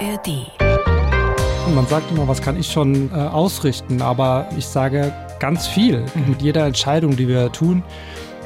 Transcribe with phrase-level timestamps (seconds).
[0.00, 0.46] ARD.
[1.74, 6.04] Man sagt immer, was kann ich schon äh, ausrichten, aber ich sage ganz viel.
[6.14, 6.30] Mhm.
[6.30, 7.82] Mit jeder Entscheidung, die wir tun,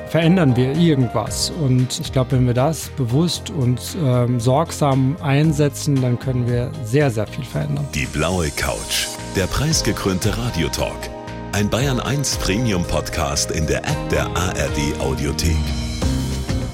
[0.09, 1.51] verändern wir irgendwas.
[1.51, 7.10] Und ich glaube, wenn wir das bewusst und ähm, sorgsam einsetzen, dann können wir sehr,
[7.10, 7.86] sehr viel verändern.
[7.94, 11.10] Die blaue Couch, der preisgekrönte Radiotalk.
[11.52, 15.56] Ein Bayern 1 Premium Podcast in der App der ARD Audiothek.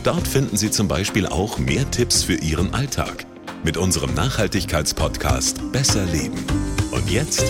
[0.02, 3.26] Dort finden Sie zum Beispiel auch mehr Tipps für Ihren Alltag
[3.64, 6.38] mit unserem Nachhaltigkeitspodcast Besser Leben.
[6.92, 7.44] Und jetzt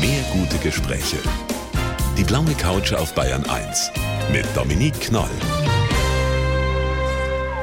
[0.00, 1.16] mehr gute Gespräche.
[2.16, 3.90] Die blaue Couch auf Bayern 1
[4.30, 5.28] mit Dominique Knoll.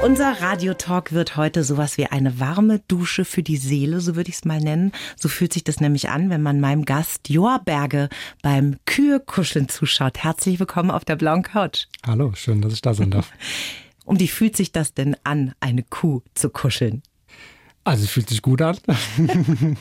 [0.01, 4.35] Unser Radiotalk wird heute sowas wie eine warme Dusche für die Seele, so würde ich
[4.35, 4.93] es mal nennen.
[5.17, 8.07] So fühlt sich das nämlich an, wenn man meinem Gast Joa Berge
[8.41, 10.19] beim Kühekuscheln zuschaut.
[10.19, 11.87] Herzlich willkommen auf der blauen Couch.
[12.05, 13.31] Hallo, schön, dass ich da sein darf.
[14.05, 17.03] um wie fühlt sich das denn an, eine Kuh zu kuscheln?
[17.85, 18.77] Also es fühlt sich gut an,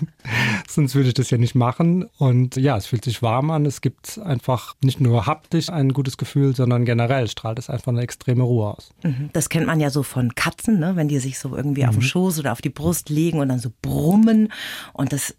[0.69, 2.09] sonst würde ich das ja nicht machen.
[2.19, 3.67] Und ja, es fühlt sich warm an.
[3.67, 8.00] Es gibt einfach nicht nur haptisch ein gutes Gefühl, sondern generell strahlt es einfach eine
[8.00, 8.95] extreme Ruhe aus.
[9.03, 9.31] Mhm.
[9.33, 10.97] Das kennt man ja so von Katzen, ne?
[10.97, 11.89] wenn die sich so irgendwie mhm.
[11.89, 12.09] auf den mhm.
[12.09, 14.53] Schoß oder auf die Brust legen und dann so brummen.
[14.92, 15.34] Und das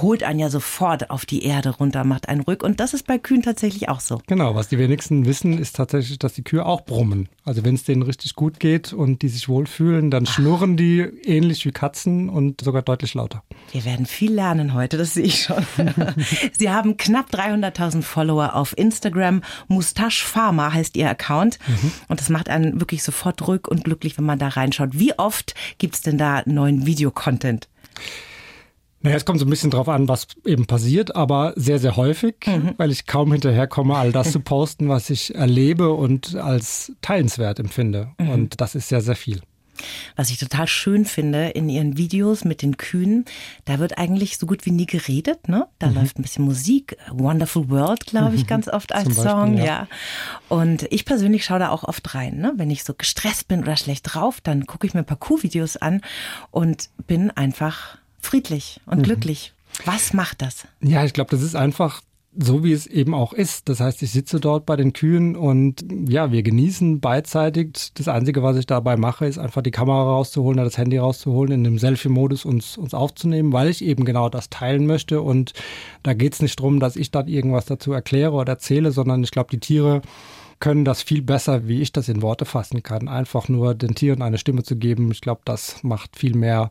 [0.00, 2.62] holt einen ja sofort auf die Erde runter, macht einen ruhig.
[2.62, 4.20] Und das ist bei Kühen tatsächlich auch so.
[4.26, 7.28] Genau, was die wenigsten wissen, ist tatsächlich, dass die Kühe auch brummen.
[7.44, 11.64] Also wenn es denen richtig gut geht und die sich wohlfühlen, dann schnurren die ähnlich
[11.66, 13.42] wie Katzen und sogar deutlich lauter.
[13.72, 15.64] Wir werden viel lernen heute, das sehe ich schon.
[16.58, 19.42] Sie haben knapp 300.000 Follower auf Instagram.
[19.68, 21.58] Mustache Pharma heißt Ihr Account.
[21.66, 21.92] Mhm.
[22.08, 24.90] Und das macht einen wirklich sofort ruhig und glücklich, wenn man da reinschaut.
[24.92, 27.68] Wie oft gibt es denn da neuen Videocontent?
[29.04, 32.36] Naja, es kommt so ein bisschen drauf an, was eben passiert, aber sehr, sehr häufig,
[32.46, 32.72] mhm.
[32.78, 38.12] weil ich kaum hinterherkomme, all das zu posten, was ich erlebe und als teilenswert empfinde.
[38.18, 38.30] Mhm.
[38.30, 39.42] Und das ist sehr, sehr viel.
[40.16, 43.26] Was ich total schön finde in ihren Videos mit den Kühen,
[43.66, 45.66] da wird eigentlich so gut wie nie geredet, ne?
[45.78, 45.96] Da mhm.
[45.96, 49.64] läuft ein bisschen Musik, Wonderful World, glaube ich, ganz oft als Beispiel, Song, ja.
[49.64, 49.88] ja.
[50.48, 52.54] Und ich persönlich schaue da auch oft rein, ne?
[52.56, 55.76] Wenn ich so gestresst bin oder schlecht drauf, dann gucke ich mir ein paar Kuhvideos
[55.76, 56.00] an
[56.50, 59.02] und bin einfach friedlich und mhm.
[59.02, 59.52] glücklich.
[59.84, 60.66] Was macht das?
[60.80, 62.00] Ja, ich glaube, das ist einfach
[62.36, 63.68] so wie es eben auch ist.
[63.68, 67.92] Das heißt, ich sitze dort bei den Kühen und ja, wir genießen beidseitig.
[67.94, 71.64] Das Einzige, was ich dabei mache, ist einfach die Kamera rauszuholen, das Handy rauszuholen, in
[71.64, 75.20] dem Selfie-Modus uns, uns aufzunehmen, weil ich eben genau das teilen möchte.
[75.22, 75.52] Und
[76.02, 79.30] da geht es nicht darum, dass ich dann irgendwas dazu erkläre oder erzähle, sondern ich
[79.30, 80.02] glaube, die Tiere
[80.58, 83.08] können das viel besser, wie ich das in Worte fassen kann.
[83.08, 85.10] Einfach nur den Tieren eine Stimme zu geben.
[85.12, 86.70] Ich glaube, das macht viel mehr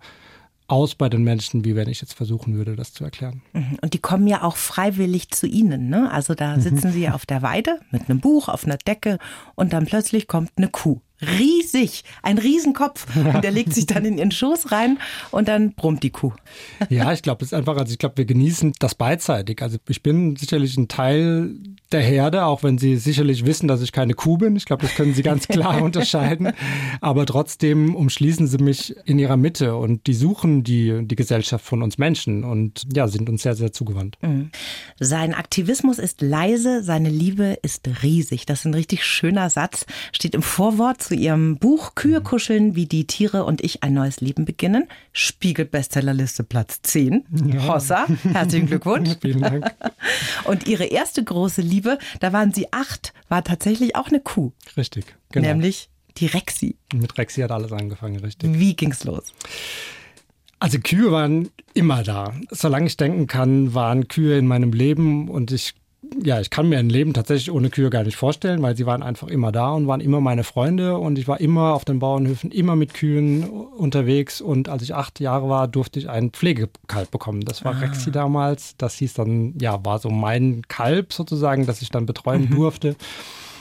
[0.74, 3.44] aus bei den Menschen, wie wenn ich jetzt versuchen würde, das zu erklären.
[3.54, 3.78] Mhm.
[3.82, 5.88] Und die kommen ja auch freiwillig zu Ihnen.
[5.88, 6.12] Ne?
[6.12, 6.94] Also da sitzen mhm.
[6.94, 9.20] Sie auf der Weide mit einem Buch auf einer Decke
[9.54, 13.06] und dann plötzlich kommt eine Kuh riesig, ein Riesenkopf.
[13.16, 15.00] Und der legt sich dann in ihren Schoß rein
[15.32, 16.34] und dann brummt die Kuh.
[16.90, 19.62] Ja, ich glaube, das ist einfach, also ich glaube, wir genießen das beidseitig.
[19.62, 21.56] Also ich bin sicherlich ein Teil
[21.92, 24.56] der Herde, auch wenn sie sicherlich wissen, dass ich keine Kuh bin.
[24.56, 26.52] Ich glaube, das können sie ganz klar unterscheiden.
[27.02, 31.84] Aber trotzdem umschließen sie mich in ihrer Mitte und die suchen die, die Gesellschaft von
[31.84, 34.18] uns Menschen und ja, sind uns sehr, sehr zugewandt.
[34.22, 34.50] Mhm.
[35.00, 38.46] Sein Aktivismus ist leise, seine Liebe ist riesig.
[38.46, 39.86] Das ist ein richtig schöner Satz.
[40.12, 44.22] Steht im Vorwort zu ihrem Buch Kühe kuscheln, wie die Tiere und ich ein neues
[44.22, 44.88] Leben beginnen.
[45.12, 47.26] Spiegel Bestsellerliste Platz 10.
[47.54, 47.68] Ja.
[47.68, 49.10] Hossa, herzlichen Glückwunsch.
[49.22, 49.72] Vielen Dank.
[50.46, 54.52] Und ihre erste große Liebe, da waren sie acht, war tatsächlich auch eine Kuh.
[54.76, 55.48] Richtig, genau.
[55.48, 56.76] Nämlich die Rexi.
[56.94, 58.60] Mit Rexi hat alles angefangen, richtig.
[58.60, 59.34] Wie ging's los?
[60.60, 62.34] Also Kühe waren immer da.
[62.50, 65.74] Solange ich denken kann, waren Kühe in meinem Leben und ich
[66.22, 69.04] ja, ich kann mir ein Leben tatsächlich ohne Kühe gar nicht vorstellen, weil sie waren
[69.04, 72.52] einfach immer da und waren immer meine Freunde und ich war immer auf den Bauernhöfen,
[72.52, 77.42] immer mit Kühen unterwegs und als ich acht Jahre war, durfte ich einen Pflegekalb bekommen.
[77.42, 77.80] Das war ah.
[77.80, 78.76] Rexi damals.
[78.78, 82.56] Das hieß dann, ja, war so mein Kalb sozusagen, das ich dann betreuen mhm.
[82.56, 82.96] durfte.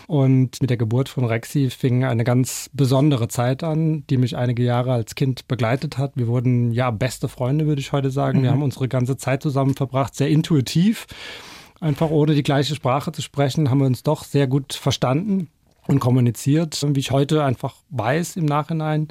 [0.06, 4.62] Und mit der Geburt von Rexi fing eine ganz besondere Zeit an, die mich einige
[4.62, 6.12] Jahre als Kind begleitet hat.
[6.16, 8.40] Wir wurden ja beste Freunde, würde ich heute sagen.
[8.40, 8.42] Mhm.
[8.42, 11.06] Wir haben unsere ganze Zeit zusammen verbracht, sehr intuitiv.
[11.82, 15.48] Einfach ohne die gleiche Sprache zu sprechen, haben wir uns doch sehr gut verstanden
[15.88, 19.08] und kommuniziert, wie ich heute einfach weiß im Nachhinein.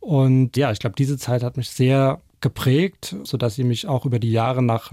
[0.00, 4.18] Und ja, ich glaube, diese Zeit hat mich sehr geprägt, sodass sie mich auch über
[4.18, 4.92] die Jahre nach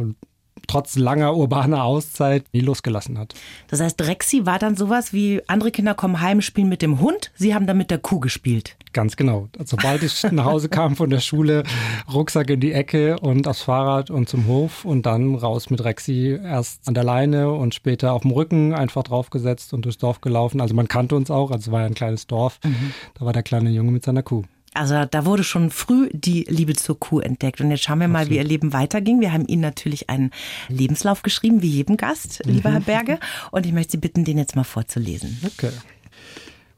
[0.68, 3.34] trotz langer urbaner Auszeit nie losgelassen hat.
[3.68, 7.32] Das heißt, Rexy war dann sowas wie andere Kinder kommen heim, spielen mit dem Hund,
[7.36, 8.76] Sie haben dann mit der Kuh gespielt.
[8.94, 9.48] Ganz genau.
[9.64, 11.64] Sobald ich nach Hause kam von der Schule,
[12.12, 16.40] Rucksack in die Ecke und aufs Fahrrad und zum Hof und dann raus mit Rexy
[16.42, 20.62] erst an der Leine und später auf dem Rücken einfach draufgesetzt und durchs Dorf gelaufen.
[20.62, 22.60] Also man kannte uns auch, also es war ja ein kleines Dorf.
[22.64, 22.94] Mhm.
[23.20, 24.44] Da war der kleine Junge mit seiner Kuh.
[24.78, 27.60] Also da wurde schon früh die Liebe zur Kuh entdeckt.
[27.62, 28.34] Und jetzt schauen wir mal, Absolut.
[28.34, 29.20] wie Ihr Leben weiterging.
[29.20, 30.32] Wir haben Ihnen natürlich einen
[30.70, 33.20] Lebenslauf geschrieben, wie jedem Gast, lieber Herr Berge.
[33.52, 35.40] Und ich möchte Sie bitten, den jetzt mal vorzulesen.
[35.46, 35.72] Okay.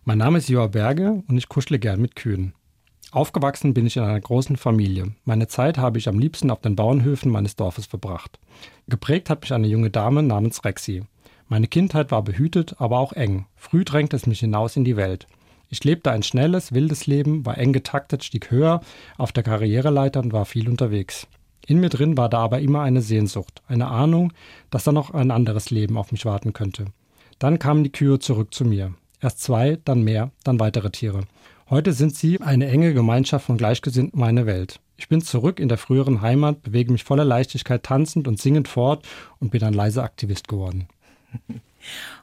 [0.06, 2.54] Mein Name ist Joa Berge und ich kuschle gern mit Kühen.
[3.12, 5.14] Aufgewachsen bin ich in einer großen Familie.
[5.26, 8.40] Meine Zeit habe ich am liebsten auf den Bauernhöfen meines Dorfes verbracht.
[8.88, 11.04] Geprägt hat mich eine junge Dame namens Rexi.
[11.48, 13.48] Meine Kindheit war behütet, aber auch eng.
[13.56, 15.28] Früh drängte es mich hinaus in die Welt.
[15.70, 18.82] Ich lebte ein schnelles, wildes Leben, war eng getaktet, stieg höher
[19.18, 21.28] auf der Karriereleiter und war viel unterwegs.
[21.68, 24.34] In mir drin war da aber immer eine Sehnsucht, eine Ahnung,
[24.72, 26.86] dass da noch ein anderes Leben auf mich warten könnte.
[27.38, 28.96] Dann kamen die Kühe zurück zu mir.
[29.22, 31.22] Erst zwei, dann mehr, dann weitere Tiere.
[31.70, 34.80] Heute sind sie eine enge Gemeinschaft von Gleichgesinnten meine Welt.
[34.98, 39.08] Ich bin zurück in der früheren Heimat, bewege mich voller Leichtigkeit tanzend und singend fort
[39.40, 40.88] und bin ein leiser Aktivist geworden.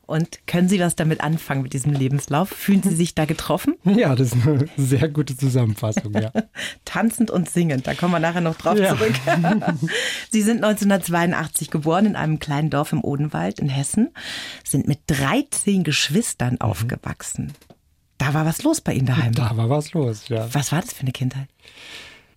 [0.07, 2.49] Und können Sie was damit anfangen mit diesem Lebenslauf?
[2.49, 3.75] Fühlen Sie sich da getroffen?
[3.97, 6.31] Ja, das ist eine sehr gute Zusammenfassung, ja.
[6.85, 8.95] Tanzend und singend, da kommen wir nachher noch drauf ja.
[8.95, 9.15] zurück.
[10.31, 14.11] Sie sind 1982 geboren in einem kleinen Dorf im Odenwald in Hessen,
[14.65, 16.61] sind mit 13 Geschwistern mhm.
[16.61, 17.53] aufgewachsen.
[18.19, 19.33] Da war was los bei Ihnen daheim.
[19.33, 20.47] Da war was los, ja.
[20.53, 21.49] Was war das für eine Kindheit?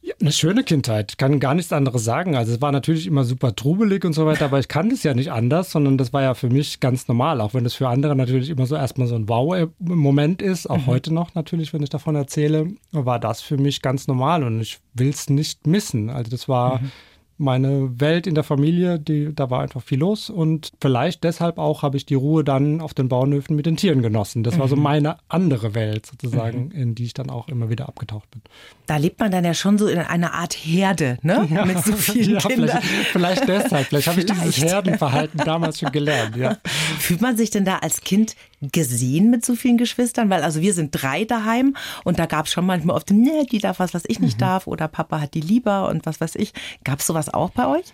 [0.01, 2.35] Ja, eine schöne Kindheit, kann gar nichts anderes sagen.
[2.35, 5.13] Also es war natürlich immer super trubelig und so weiter, aber ich kannte es ja
[5.13, 8.15] nicht anders, sondern das war ja für mich ganz normal, auch wenn es für andere
[8.15, 10.85] natürlich immer so erstmal so ein Wow-Moment ist, auch mhm.
[10.87, 14.79] heute noch natürlich, wenn ich davon erzähle, war das für mich ganz normal und ich
[14.93, 16.09] will es nicht missen.
[16.09, 16.91] Also das war mhm
[17.39, 21.83] meine Welt in der Familie, die, da war einfach viel los und vielleicht deshalb auch
[21.83, 24.43] habe ich die Ruhe dann auf den Bauernhöfen mit den Tieren genossen.
[24.43, 24.83] Das war so mhm.
[24.83, 26.71] meine andere Welt sozusagen, mhm.
[26.71, 28.41] in die ich dann auch immer wieder abgetaucht bin.
[28.87, 31.47] Da lebt man dann ja schon so in einer Art Herde, ne?
[31.49, 31.65] Ja.
[31.65, 32.81] Mit so vielen ja, Kindern.
[32.81, 36.57] Vielleicht, vielleicht deshalb, vielleicht habe ich dieses Herdenverhalten damals schon gelernt, ja.
[36.99, 40.29] Fühlt man sich denn da als Kind gesehen mit so vielen Geschwistern?
[40.29, 43.59] Weil also wir sind drei daheim und da gab es schon manchmal oft, ne, die
[43.59, 44.41] darf was, was ich nicht mhm.
[44.41, 46.53] darf oder Papa hat die lieber und was weiß ich.
[46.83, 47.85] Gab es sowas auch bei euch?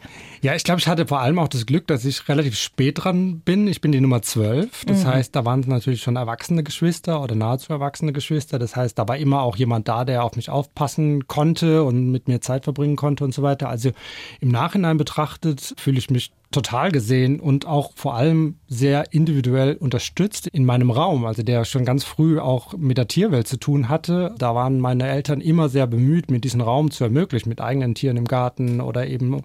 [0.42, 3.40] Ja, ich glaube, ich hatte vor allem auch das Glück, dass ich relativ spät dran
[3.40, 3.68] bin.
[3.68, 4.86] Ich bin die Nummer 12.
[4.86, 5.08] Das mhm.
[5.08, 8.60] heißt, da waren natürlich schon erwachsene Geschwister oder nahezu erwachsene Geschwister.
[8.60, 12.28] Das heißt, da war immer auch jemand da, der auf mich aufpassen konnte und mit
[12.28, 13.70] mir Zeit verbringen konnte und so weiter.
[13.70, 13.92] Also
[14.40, 20.48] im Nachhinein betrachtet fühle ich mich total gesehen und auch vor allem sehr individuell unterstützt
[20.48, 24.34] in meinem Raum, also der schon ganz früh auch mit der Tierwelt zu tun hatte.
[24.38, 28.18] Da waren meine Eltern immer sehr bemüht, mir diesen Raum zu ermöglichen, mit eigenen Tieren
[28.18, 29.42] im Garten oder eben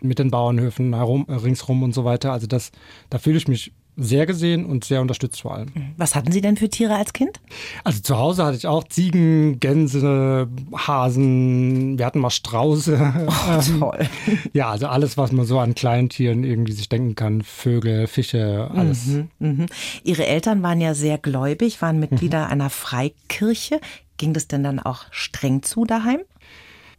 [0.00, 2.32] mit den Bauernhöfen herum, ringsrum und so weiter.
[2.32, 2.72] Also das,
[3.10, 5.68] da fühle ich mich sehr gesehen und sehr unterstützt vor allem.
[5.96, 7.40] Was hatten Sie denn für Tiere als Kind?
[7.82, 13.26] Also zu Hause hatte ich auch Ziegen, Gänse, Hasen, wir hatten mal Strauße.
[13.26, 14.08] Oh, toll.
[14.52, 17.42] ja, also alles, was man so an kleinen Tieren irgendwie sich denken kann.
[17.42, 19.06] Vögel, Fische, alles.
[19.06, 19.66] Mhm, mh.
[20.04, 22.52] Ihre Eltern waren ja sehr gläubig, waren Mitglieder mhm.
[22.52, 23.80] einer Freikirche.
[24.16, 26.20] Ging das denn dann auch streng zu daheim?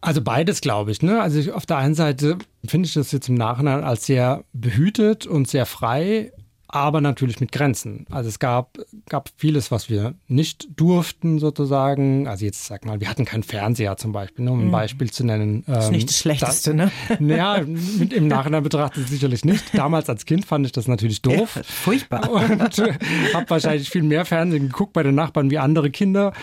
[0.02, 1.02] Also beides, glaube ich.
[1.02, 1.22] Ne?
[1.22, 5.48] Also auf der einen Seite finde ich das jetzt im Nachhinein als sehr behütet und
[5.48, 6.32] sehr frei
[6.72, 8.06] aber natürlich mit Grenzen.
[8.12, 8.78] Also es gab,
[9.10, 12.28] gab vieles, was wir nicht durften sozusagen.
[12.28, 14.72] Also jetzt sag mal, wir hatten keinen Fernseher zum Beispiel, ne, um ein mhm.
[14.72, 15.64] Beispiel zu nennen.
[15.66, 17.36] Das ist ähm, nicht das Schlechteste, das, ne?
[17.38, 19.76] Ja, mit, im Nachhinein betrachtet sicherlich nicht.
[19.76, 21.56] Damals als Kind fand ich das natürlich doof.
[21.56, 22.30] Ja, furchtbar.
[22.32, 22.94] Und äh,
[23.34, 26.34] habe wahrscheinlich viel mehr Fernsehen geguckt bei den Nachbarn wie andere Kinder,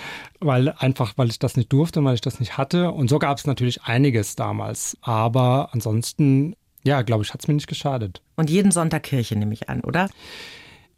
[0.41, 2.91] weil einfach, weil ich das nicht durfte, weil ich das nicht hatte.
[2.91, 4.99] Und so gab es natürlich einiges damals.
[5.03, 6.57] Aber ansonsten
[6.87, 8.23] ja, glaube ich, hat es mir nicht geschadet.
[8.37, 10.09] Und jeden Sonntag Kirche nehme ich an, oder?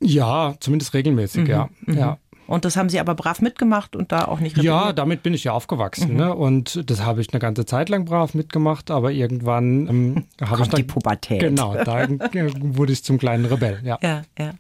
[0.00, 1.68] Ja, zumindest regelmäßig, mhm, ja.
[1.86, 1.98] Mhm.
[1.98, 2.18] ja.
[2.46, 4.74] Und das haben Sie aber brav mitgemacht und da auch nicht rebelliert?
[4.74, 6.12] Ja, damit bin ich ja aufgewachsen.
[6.12, 6.16] Mhm.
[6.16, 6.34] Ne?
[6.34, 10.68] Und das habe ich eine ganze Zeit lang brav mitgemacht, aber irgendwann ähm, habe ich
[10.68, 11.40] dann, die Pubertät.
[11.40, 12.08] Genau, da
[12.60, 13.80] wurde ich zum kleinen Rebell.
[13.84, 13.98] Ja.
[14.02, 14.52] ja, ja.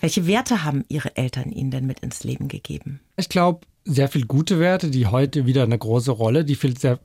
[0.00, 2.98] Welche Werte haben Ihre Eltern Ihnen denn mit ins Leben gegeben?
[3.16, 6.98] Ich glaube, sehr viel gute Werte, die heute wieder eine große Rolle, die viel sehr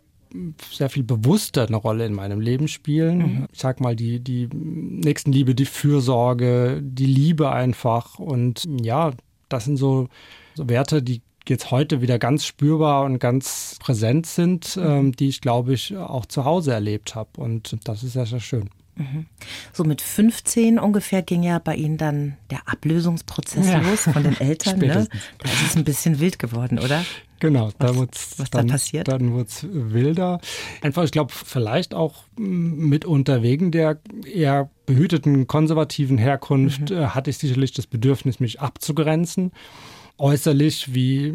[0.72, 3.17] sehr viel bewusster eine Rolle in meinem Leben spielen.
[3.17, 3.48] Mhm.
[3.51, 8.20] Ich sag mal, die, die Nächstenliebe, die Fürsorge, die Liebe einfach.
[8.20, 9.12] Und ja,
[9.50, 10.08] das sind so,
[10.55, 14.84] so Werte, die jetzt heute wieder ganz spürbar und ganz präsent sind, mhm.
[14.84, 17.29] ähm, die ich, glaube ich, auch zu Hause erlebt habe.
[17.38, 18.70] Und das ist sehr, sehr schön.
[18.96, 19.25] Mhm.
[19.74, 23.79] So mit 15 ungefähr ging ja bei Ihnen dann der Ablösungsprozess ja.
[23.79, 24.79] los von den Eltern.
[24.79, 25.08] ne?
[25.39, 27.03] Das ist ein bisschen wild geworden, oder?
[27.39, 29.08] Genau, was, da wird's was dann, da passiert?
[29.08, 30.39] Dann wird es wilder.
[30.82, 36.98] Einfach, ich glaube, vielleicht auch mitunter wegen der eher behüteten konservativen Herkunft mhm.
[36.98, 39.51] äh, hatte ich sicherlich das Bedürfnis, mich abzugrenzen.
[40.17, 41.34] Äußerlich wie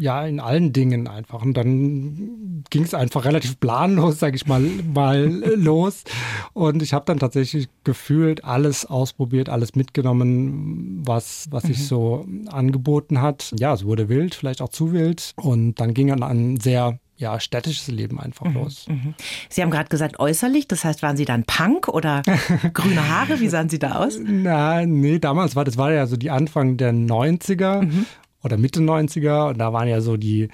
[0.00, 1.42] ja in allen Dingen einfach.
[1.42, 4.60] Und dann ging es einfach relativ planlos, sage ich mal,
[4.94, 5.24] mal
[5.56, 6.04] los.
[6.52, 11.68] Und ich habe dann tatsächlich gefühlt alles ausprobiert, alles mitgenommen, was, was mhm.
[11.68, 13.52] sich so angeboten hat.
[13.58, 15.32] Ja, es wurde wild, vielleicht auch zu wild.
[15.36, 18.86] Und dann ging dann ein sehr ja, städtisches Leben einfach mhm, los.
[18.88, 19.14] Mhm.
[19.48, 22.22] Sie haben gerade gesagt äußerlich, das heißt, waren Sie dann Punk oder
[22.72, 23.40] grüne Haare?
[23.40, 24.18] Wie sahen Sie da aus?
[24.24, 28.06] Na, nee, damals war das war ja so die Anfang der 90er mhm.
[28.42, 30.48] oder Mitte 90er und da waren ja so die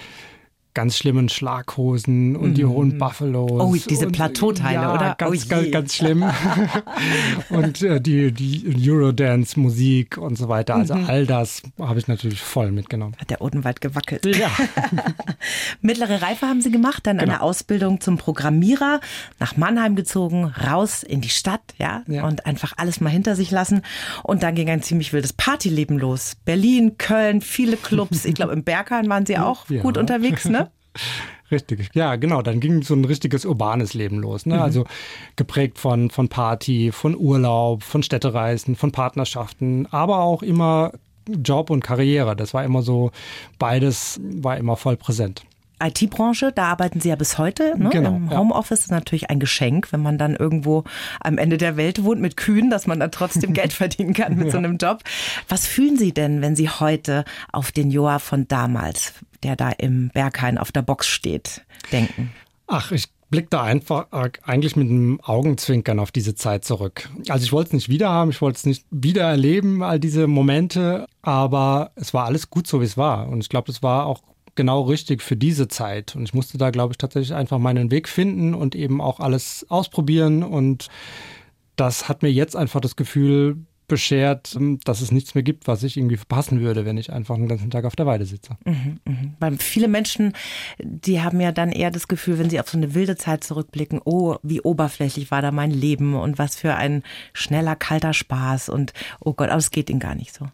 [0.77, 2.55] ganz schlimmen Schlaghosen und mm.
[2.55, 2.69] die mhm.
[2.69, 3.51] hohen Buffalos.
[3.51, 5.15] Oh, diese Plateauteile, ja, oder?
[5.17, 6.23] Ganz, oh ganz, ganz schlimm.
[7.49, 10.75] und äh, die, die Eurodance-Musik und so weiter.
[10.75, 11.07] Also mhm.
[11.07, 13.15] all das habe ich natürlich voll mitgenommen.
[13.17, 14.27] Hat der Odenwald gewackelt.
[14.27, 14.51] Ja.
[15.81, 17.33] Mittlere Reife haben Sie gemacht, dann genau.
[17.33, 19.01] eine Ausbildung zum Programmierer,
[19.39, 23.51] nach Mannheim gezogen, raus in die Stadt, ja, ja, und einfach alles mal hinter sich
[23.51, 23.81] lassen.
[24.23, 26.37] Und dann ging ein ziemlich wildes Partyleben los.
[26.45, 28.27] Berlin, Köln, viele Clubs.
[28.27, 29.81] Ich glaube, im Berghain waren Sie auch ja.
[29.81, 30.66] gut unterwegs, ne?
[31.51, 32.43] Richtig, ja, genau.
[32.43, 34.47] Dann ging so ein richtiges urbanes Leben los.
[34.47, 34.57] Ne?
[34.57, 34.63] Mhm.
[34.63, 34.85] Also
[35.37, 40.93] geprägt von, von Party, von Urlaub, von Städtereisen, von Partnerschaften, aber auch immer
[41.29, 42.37] Job und Karriere.
[42.37, 43.11] Das war immer so,
[43.59, 45.45] beides war immer voll präsent.
[45.83, 47.75] IT-Branche, da arbeiten Sie ja bis heute.
[47.77, 47.91] Ne?
[47.91, 50.85] Genau, Im Homeoffice ist natürlich ein Geschenk, wenn man dann irgendwo
[51.21, 54.47] am Ende der Welt wohnt mit Kühen, dass man dann trotzdem Geld verdienen kann mit
[54.47, 54.53] ja.
[54.53, 55.03] so einem Job.
[55.49, 59.13] Was fühlen Sie denn, wenn Sie heute auf den Joa von damals,
[59.47, 61.63] der da im Berghain auf der Box steht,
[61.93, 62.33] denken?
[62.67, 64.07] Ach, ich blicke da einfach
[64.43, 67.09] eigentlich mit einem Augenzwinkern auf diese Zeit zurück.
[67.29, 70.27] Also ich wollte es nicht wieder haben, ich wollte es nicht wieder erleben, all diese
[70.27, 73.29] Momente, aber es war alles gut so, wie es war.
[73.29, 74.23] Und ich glaube, es war auch
[74.55, 76.17] genau richtig für diese Zeit.
[76.17, 79.67] Und ich musste da, glaube ich, tatsächlich einfach meinen Weg finden und eben auch alles
[79.69, 80.43] ausprobieren.
[80.43, 80.89] Und
[81.77, 85.97] das hat mir jetzt einfach das Gefühl beschert, dass es nichts mehr gibt, was ich
[85.97, 88.57] irgendwie verpassen würde, wenn ich einfach den ganzen Tag auf der Weide sitze.
[88.65, 89.35] Mhm, mhm.
[89.39, 90.33] Weil viele Menschen,
[90.79, 94.01] die haben ja dann eher das Gefühl, wenn sie auf so eine wilde Zeit zurückblicken,
[94.05, 97.03] oh, wie oberflächlich war da mein Leben und was für ein
[97.33, 100.49] schneller, kalter Spaß und oh Gott, aber es geht ihnen gar nicht so.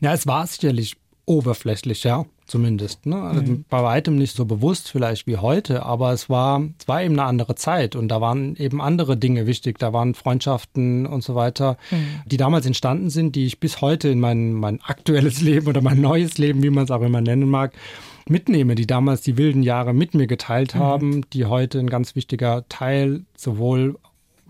[0.00, 3.06] Ja, es war sicherlich oberflächlich, ja zumindest.
[3.06, 3.16] Ne?
[3.16, 3.64] Also mhm.
[3.68, 7.24] Bei weitem nicht so bewusst vielleicht wie heute, aber es war, es war eben eine
[7.24, 9.78] andere Zeit und da waren eben andere Dinge wichtig.
[9.78, 12.22] Da waren Freundschaften und so weiter, mhm.
[12.26, 16.00] die damals entstanden sind, die ich bis heute in mein, mein aktuelles Leben oder mein
[16.00, 17.72] neues Leben, wie man es auch immer nennen mag,
[18.28, 20.78] mitnehme, die damals die wilden Jahre mit mir geteilt mhm.
[20.80, 23.96] haben, die heute ein ganz wichtiger Teil sowohl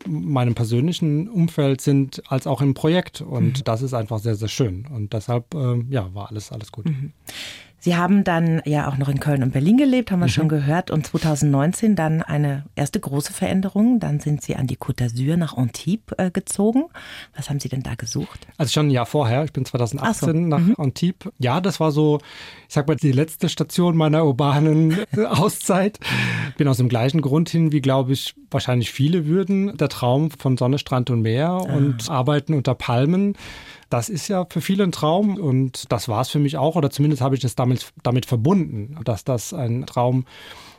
[0.06, 3.20] meinem persönlichen Umfeld sind, als auch im Projekt.
[3.20, 3.64] Und mhm.
[3.64, 4.86] das ist einfach sehr, sehr schön.
[4.86, 6.86] Und deshalb, äh, ja, war alles, alles gut.
[6.86, 7.12] Mhm.
[7.84, 10.30] Sie haben dann ja auch noch in Köln und Berlin gelebt, haben wir mhm.
[10.30, 14.00] schon gehört, und 2019 dann eine erste große Veränderung.
[14.00, 16.84] Dann sind Sie an die Côte d'Azur nach Antibes äh, gezogen.
[17.36, 18.46] Was haben Sie denn da gesucht?
[18.56, 19.44] Also schon ein Jahr vorher.
[19.44, 20.32] Ich bin 2018 so.
[20.32, 20.76] nach mhm.
[20.78, 21.30] Antibes.
[21.36, 22.20] Ja, das war so,
[22.66, 24.96] ich sag mal, die letzte Station meiner urbanen
[25.28, 25.98] Auszeit.
[26.56, 29.76] Bin aus dem gleichen Grund hin, wie glaube ich wahrscheinlich viele würden.
[29.76, 31.58] Der Traum von Sonne, Strand und Meer ah.
[31.58, 33.36] und Arbeiten unter Palmen.
[33.94, 36.90] Das ist ja für viele ein Traum und das war es für mich auch, oder
[36.90, 40.24] zumindest habe ich das damit, damit verbunden, dass das ein Traum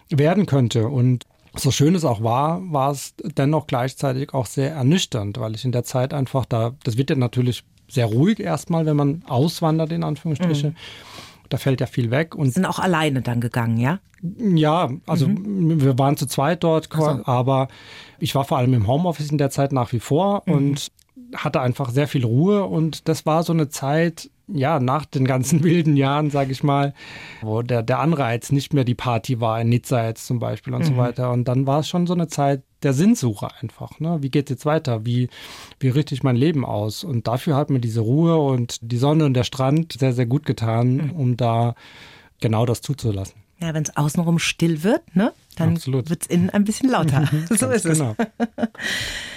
[0.09, 0.89] werden könnte.
[0.89, 1.23] Und
[1.55, 5.71] so schön es auch war, war es dennoch gleichzeitig auch sehr ernüchternd, weil ich in
[5.71, 10.03] der Zeit einfach da, das wird ja natürlich sehr ruhig erstmal, wenn man auswandert, in
[10.03, 10.71] Anführungsstrichen.
[10.71, 10.75] Mhm.
[11.47, 12.35] Da fällt ja viel weg.
[12.35, 13.99] Und sind auch alleine dann gegangen, ja?
[14.39, 15.81] Ja, also mhm.
[15.81, 17.21] wir waren zu zweit dort, so.
[17.23, 17.69] aber
[18.19, 20.53] ich war vor allem im Homeoffice in der Zeit nach wie vor mhm.
[20.53, 20.91] und
[21.35, 25.63] hatte einfach sehr viel Ruhe und das war so eine Zeit, ja, nach den ganzen
[25.63, 26.93] wilden Jahren, sage ich mal,
[27.41, 30.81] wo der, der Anreiz nicht mehr die Party war, in Nizza jetzt zum Beispiel und
[30.81, 30.85] mhm.
[30.85, 31.31] so weiter.
[31.31, 33.99] Und dann war es schon so eine Zeit der Sinnsuche einfach.
[33.99, 34.17] Ne?
[34.21, 35.05] Wie geht es jetzt weiter?
[35.05, 35.29] Wie,
[35.79, 37.03] wie richte ich mein Leben aus?
[37.03, 40.45] Und dafür hat mir diese Ruhe und die Sonne und der Strand sehr, sehr gut
[40.45, 41.11] getan, mhm.
[41.11, 41.75] um da
[42.41, 43.35] genau das zuzulassen.
[43.59, 47.27] Ja, wenn es außenrum still wird, ne, dann wird es innen ein bisschen lauter.
[47.49, 48.15] so ist genau.
[48.17, 48.27] es.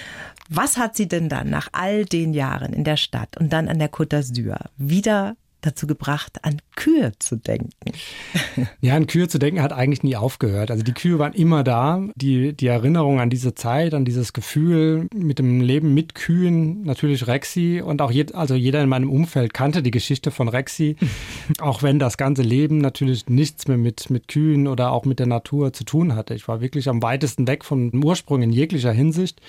[0.49, 3.77] Was hat sie denn dann nach all den Jahren in der Stadt und dann an
[3.77, 7.69] der Côte d'Azur wieder dazu gebracht, an Kühe zu denken?
[8.81, 10.71] Ja, an Kühe zu denken hat eigentlich nie aufgehört.
[10.71, 12.01] Also die Kühe waren immer da.
[12.15, 17.27] Die, die Erinnerung an diese Zeit, an dieses Gefühl mit dem Leben mit Kühen, natürlich
[17.27, 20.95] Rexy und auch jed, also jeder in meinem Umfeld kannte die Geschichte von Rexy,
[21.59, 25.27] auch wenn das ganze Leben natürlich nichts mehr mit, mit Kühen oder auch mit der
[25.27, 26.33] Natur zu tun hatte.
[26.33, 29.41] Ich war wirklich am weitesten weg vom Ursprung in jeglicher Hinsicht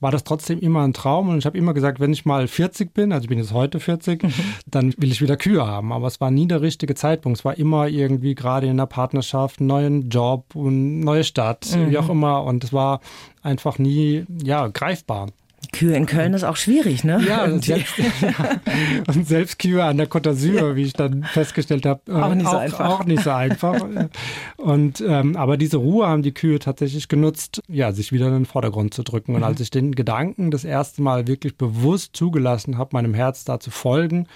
[0.00, 1.28] war das trotzdem immer ein Traum.
[1.28, 3.80] Und ich habe immer gesagt, wenn ich mal 40 bin, also ich bin jetzt heute
[3.80, 4.32] 40, mhm.
[4.66, 5.92] dann will ich wieder Kühe haben.
[5.92, 7.38] Aber es war nie der richtige Zeitpunkt.
[7.38, 11.90] Es war immer irgendwie gerade in der Partnerschaft, einen neuen Job und neue Stadt, mhm.
[11.90, 12.44] wie auch immer.
[12.44, 13.00] Und es war
[13.42, 15.28] einfach nie, ja, greifbar.
[15.72, 17.22] Kühe in Köln ist auch schwierig, ne?
[17.26, 18.60] Ja, selbst, ja.
[19.08, 22.52] und selbst Kühe an der Côte d'Azur, wie ich dann festgestellt habe, auch nicht auch,
[22.52, 22.88] so einfach.
[22.88, 23.84] Auch nicht so einfach.
[24.56, 28.46] und ähm, aber diese Ruhe haben die Kühe tatsächlich genutzt, ja, sich wieder in den
[28.46, 29.34] Vordergrund zu drücken.
[29.34, 29.46] Und mhm.
[29.46, 33.70] als ich den Gedanken das erste Mal wirklich bewusst zugelassen habe, meinem Herz da zu
[33.70, 34.28] folgen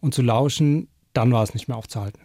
[0.00, 2.20] und zu lauschen, dann war es nicht mehr aufzuhalten.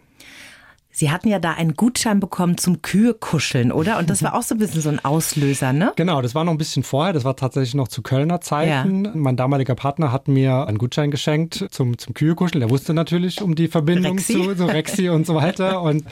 [0.96, 3.98] Sie hatten ja da einen Gutschein bekommen zum Kühe-Kuscheln, oder?
[3.98, 5.92] Und das war auch so ein bisschen so ein Auslöser, ne?
[5.96, 7.12] Genau, das war noch ein bisschen vorher.
[7.12, 9.04] Das war tatsächlich noch zu Kölner Zeiten.
[9.04, 9.10] Ja.
[9.12, 12.60] Mein damaliger Partner hat mir einen Gutschein geschenkt zum, zum Kühe-Kuscheln.
[12.60, 14.34] Der wusste natürlich um die Verbindung Rexi.
[14.34, 15.82] zu so Rexi und so weiter.
[15.82, 16.04] Und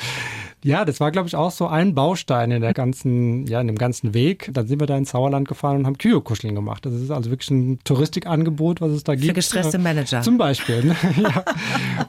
[0.65, 3.79] ja, das war, glaube ich, auch so ein Baustein in der ganzen, ja, in dem
[3.79, 4.51] ganzen Weg.
[4.53, 6.87] Dann sind wir da ins Sauerland gefahren und haben Kühe-Kuscheln gemacht.
[6.87, 9.27] Das ist also wirklich ein Touristikangebot, was es da gibt.
[9.27, 10.23] Für gestresste Manager.
[10.23, 10.85] Zum Beispiel.
[10.85, 10.97] Ne?
[11.23, 11.45] ja.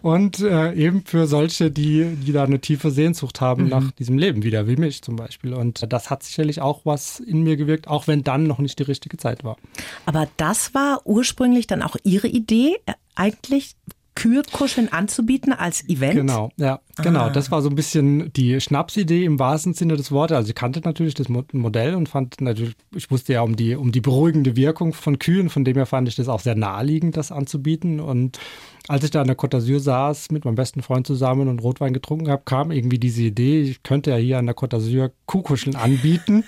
[0.01, 3.69] Und äh, eben für solche, die, die da eine tiefe Sehnsucht haben mhm.
[3.69, 5.53] nach diesem Leben wieder, wie mich zum Beispiel.
[5.53, 8.83] Und das hat sicherlich auch was in mir gewirkt, auch wenn dann noch nicht die
[8.83, 9.57] richtige Zeit war.
[10.05, 13.75] Aber das war ursprünglich dann auch Ihre Idee, äh, eigentlich
[14.15, 16.15] Kühlkuscheln anzubieten als Event?
[16.15, 17.25] Genau, ja, genau.
[17.25, 17.29] Ah.
[17.29, 20.37] Das war so ein bisschen die Schnapsidee im wahrsten Sinne des Wortes.
[20.37, 23.91] Also ich kannte natürlich das Modell und fand natürlich, ich wusste ja um die, um
[23.91, 27.31] die beruhigende Wirkung von Kühen, von dem her fand ich das auch sehr naheliegend, das
[27.31, 27.99] anzubieten.
[27.99, 28.39] Und
[28.87, 31.93] als ich da an der Côte d'Azur saß, mit meinem besten Freund zusammen und Rotwein
[31.93, 35.75] getrunken habe, kam irgendwie diese Idee, ich könnte ja hier an der Côte d'Azur Kuhkuscheln
[35.75, 36.43] anbieten.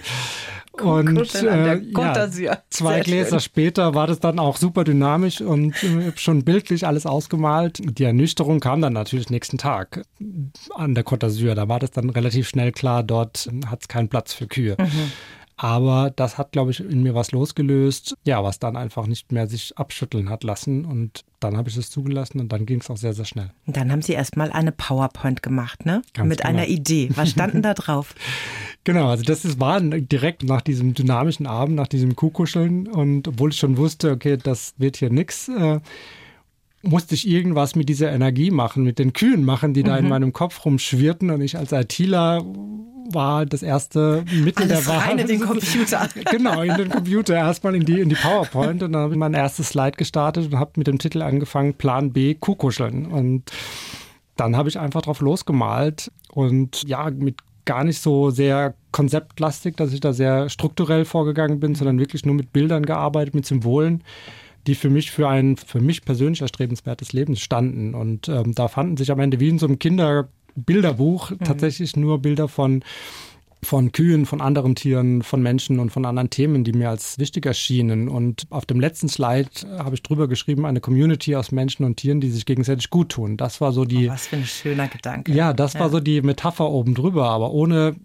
[0.81, 2.27] Und äh, ja,
[2.69, 7.79] zwei Gläser später war das dann auch super dynamisch und äh, schon bildlich alles ausgemalt.
[7.97, 10.03] Die Ernüchterung kam dann natürlich nächsten Tag
[10.75, 11.53] an der Côte d'Azur.
[11.55, 14.75] Da war das dann relativ schnell klar, dort hat es keinen Platz für Kühe.
[14.79, 15.11] Mhm.
[15.57, 19.47] Aber das hat, glaube ich, in mir was losgelöst, ja, was dann einfach nicht mehr
[19.47, 20.83] sich abschütteln hat lassen.
[20.83, 23.51] Und dann habe ich es zugelassen und dann ging es auch sehr, sehr schnell.
[23.67, 26.01] Und dann haben Sie erstmal eine PowerPoint gemacht, ne?
[26.13, 26.49] Ganz Mit genau.
[26.49, 27.09] einer Idee.
[27.15, 28.15] Was standen da drauf?
[28.87, 32.85] Genau, also das ist, war direkt nach diesem dynamischen Abend, nach diesem Kuhkuscheln.
[32.85, 35.79] Und obwohl ich schon wusste, okay, das wird hier nichts, äh,
[36.85, 40.09] musste ich irgendwas mit dieser Energie machen, mit den Kühen machen, die da in mhm.
[40.09, 41.29] meinem Kopf rumschwirrten.
[41.31, 42.43] Und ich als ITler
[43.11, 44.99] war das erste Mittel Alles der Wahl.
[44.99, 46.09] Rein in den Computer.
[46.31, 47.35] genau, in den Computer.
[47.35, 48.83] Erstmal in die, in die PowerPoint.
[48.83, 52.11] Und dann habe ich mein erstes Slide gestartet und habe mit dem Titel angefangen, Plan
[52.11, 53.05] B, Kuhkuscheln.
[53.05, 53.51] Und
[54.35, 59.91] dann habe ich einfach drauf losgemalt und ja, mit gar nicht so sehr konzeptlastig, dass
[59.91, 64.03] ich da sehr strukturell vorgegangen bin, sondern wirklich nur mit Bildern gearbeitet, mit Symbolen,
[64.67, 67.93] die für mich für ein für mich persönlich erstrebenswertes Leben standen.
[67.93, 71.39] Und ähm, da fanden sich am Ende wie in so einem Kinderbilderbuch mhm.
[71.39, 72.83] tatsächlich nur Bilder von
[73.65, 77.45] von Kühen, von anderen Tieren, von Menschen und von anderen Themen, die mir als wichtig
[77.45, 78.07] erschienen.
[78.07, 79.49] Und auf dem letzten Slide
[79.79, 83.37] habe ich drüber geschrieben, eine Community aus Menschen und Tieren, die sich gegenseitig gut tun.
[83.37, 84.07] Das war so die.
[84.07, 85.33] Oh, was für ein schöner Gedanke.
[85.33, 85.81] Ja, das ja.
[85.81, 87.95] war so die Metapher oben drüber, aber ohne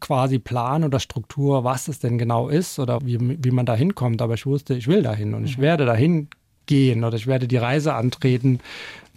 [0.00, 4.22] quasi Plan oder Struktur, was es denn genau ist oder wie, wie man da hinkommt.
[4.22, 5.62] Aber ich wusste, ich will dahin und ich mhm.
[5.62, 6.28] werde dahin
[6.66, 8.60] gehen oder ich werde die Reise antreten,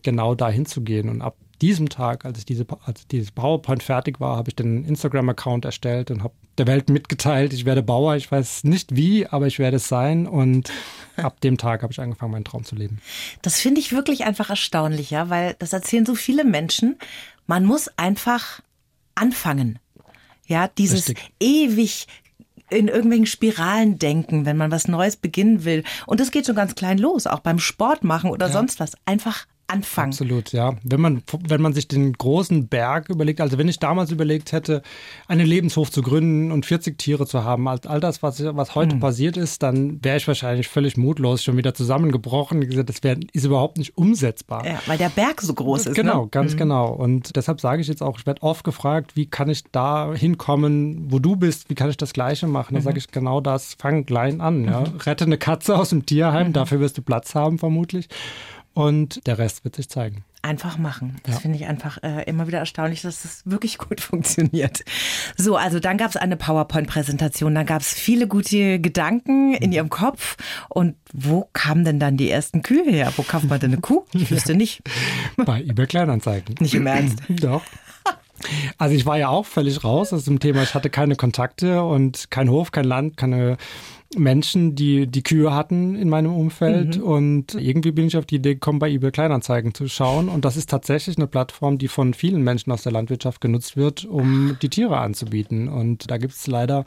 [0.04, 1.10] genau dahin zu gehen.
[1.10, 4.86] Und ab diesem Tag, als, ich diese, als dieses PowerPoint fertig war, habe ich den
[4.86, 8.16] Instagram-Account erstellt und habe der Welt mitgeteilt, ich werde Bauer.
[8.16, 10.28] Ich weiß nicht wie, aber ich werde es sein.
[10.28, 10.72] Und
[11.18, 13.00] ab dem Tag habe ich angefangen, meinen Traum zu leben.
[13.42, 16.98] Das finde ich wirklich einfach erstaunlich, ja, weil das erzählen so viele Menschen.
[17.48, 18.62] Man muss einfach
[19.16, 19.80] anfangen.
[20.48, 21.32] Ja, dieses Richtig.
[21.40, 22.08] ewig
[22.70, 25.84] in irgendwelchen Spiralen denken, wenn man was Neues beginnen will.
[26.08, 28.54] Und das geht schon ganz klein los, auch beim Sport machen oder ja.
[28.54, 28.94] sonst was.
[29.06, 30.10] Einfach anfangen.
[30.10, 30.76] Absolut, ja.
[30.84, 34.84] Wenn man, wenn man sich den großen Berg überlegt, also wenn ich damals überlegt hätte,
[35.28, 39.00] einen Lebenshof zu gründen und 40 Tiere zu haben, all das, was, was heute mhm.
[39.00, 42.86] passiert ist, dann wäre ich wahrscheinlich völlig mutlos, schon wieder zusammengebrochen.
[42.86, 44.66] Das wär, ist überhaupt nicht umsetzbar.
[44.66, 45.96] Ja, weil der Berg so groß ist.
[45.96, 46.30] Genau, ne?
[46.30, 46.58] ganz mhm.
[46.58, 46.94] genau.
[46.94, 51.12] Und deshalb sage ich jetzt auch, ich werde oft gefragt, wie kann ich da hinkommen,
[51.12, 52.76] wo du bist, wie kann ich das Gleiche machen?
[52.76, 52.84] Da mhm.
[52.84, 54.64] sage ich genau das, fang klein an.
[54.66, 54.82] Ja?
[54.82, 54.98] Mhm.
[54.98, 56.54] Rette eine Katze aus dem Tierheim, mhm.
[56.54, 58.08] dafür wirst du Platz haben vermutlich
[58.76, 60.24] und der Rest wird sich zeigen.
[60.42, 61.16] Einfach machen.
[61.24, 61.42] Das ja.
[61.42, 64.84] finde ich einfach äh, immer wieder erstaunlich, dass das wirklich gut funktioniert.
[65.38, 69.90] So, also dann gab es eine PowerPoint-Präsentation, dann gab es viele gute Gedanken in ihrem
[69.90, 70.36] Kopf.
[70.70, 73.12] Und wo kamen denn dann die ersten Kühe her?
[73.16, 74.04] Wo kauft man denn eine Kuh?
[74.14, 74.84] Ich wüsste nicht.
[75.38, 76.56] Bei eBay Kleinanzeigen.
[76.60, 77.24] Nicht im Ernst?
[77.30, 77.64] Doch.
[78.78, 80.62] Also ich war ja auch völlig raus aus dem Thema.
[80.62, 83.58] Ich hatte keine Kontakte und kein Hof, kein Land, keine
[84.18, 86.98] Menschen, die die Kühe hatten in meinem Umfeld.
[86.98, 87.04] Mhm.
[87.04, 90.30] Und irgendwie bin ich auf die Idee gekommen, bei eBay Kleinanzeigen zu schauen.
[90.30, 94.06] Und das ist tatsächlich eine Plattform, die von vielen Menschen aus der Landwirtschaft genutzt wird,
[94.06, 95.68] um die Tiere anzubieten.
[95.68, 96.86] Und da gibt es leider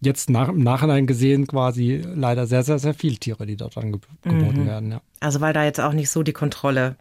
[0.00, 4.62] jetzt nach, im Nachhinein gesehen quasi leider sehr, sehr, sehr viele Tiere, die dort angeboten
[4.62, 4.66] mhm.
[4.66, 4.90] werden.
[4.92, 5.00] Ja.
[5.20, 6.96] Also weil da jetzt auch nicht so die Kontrolle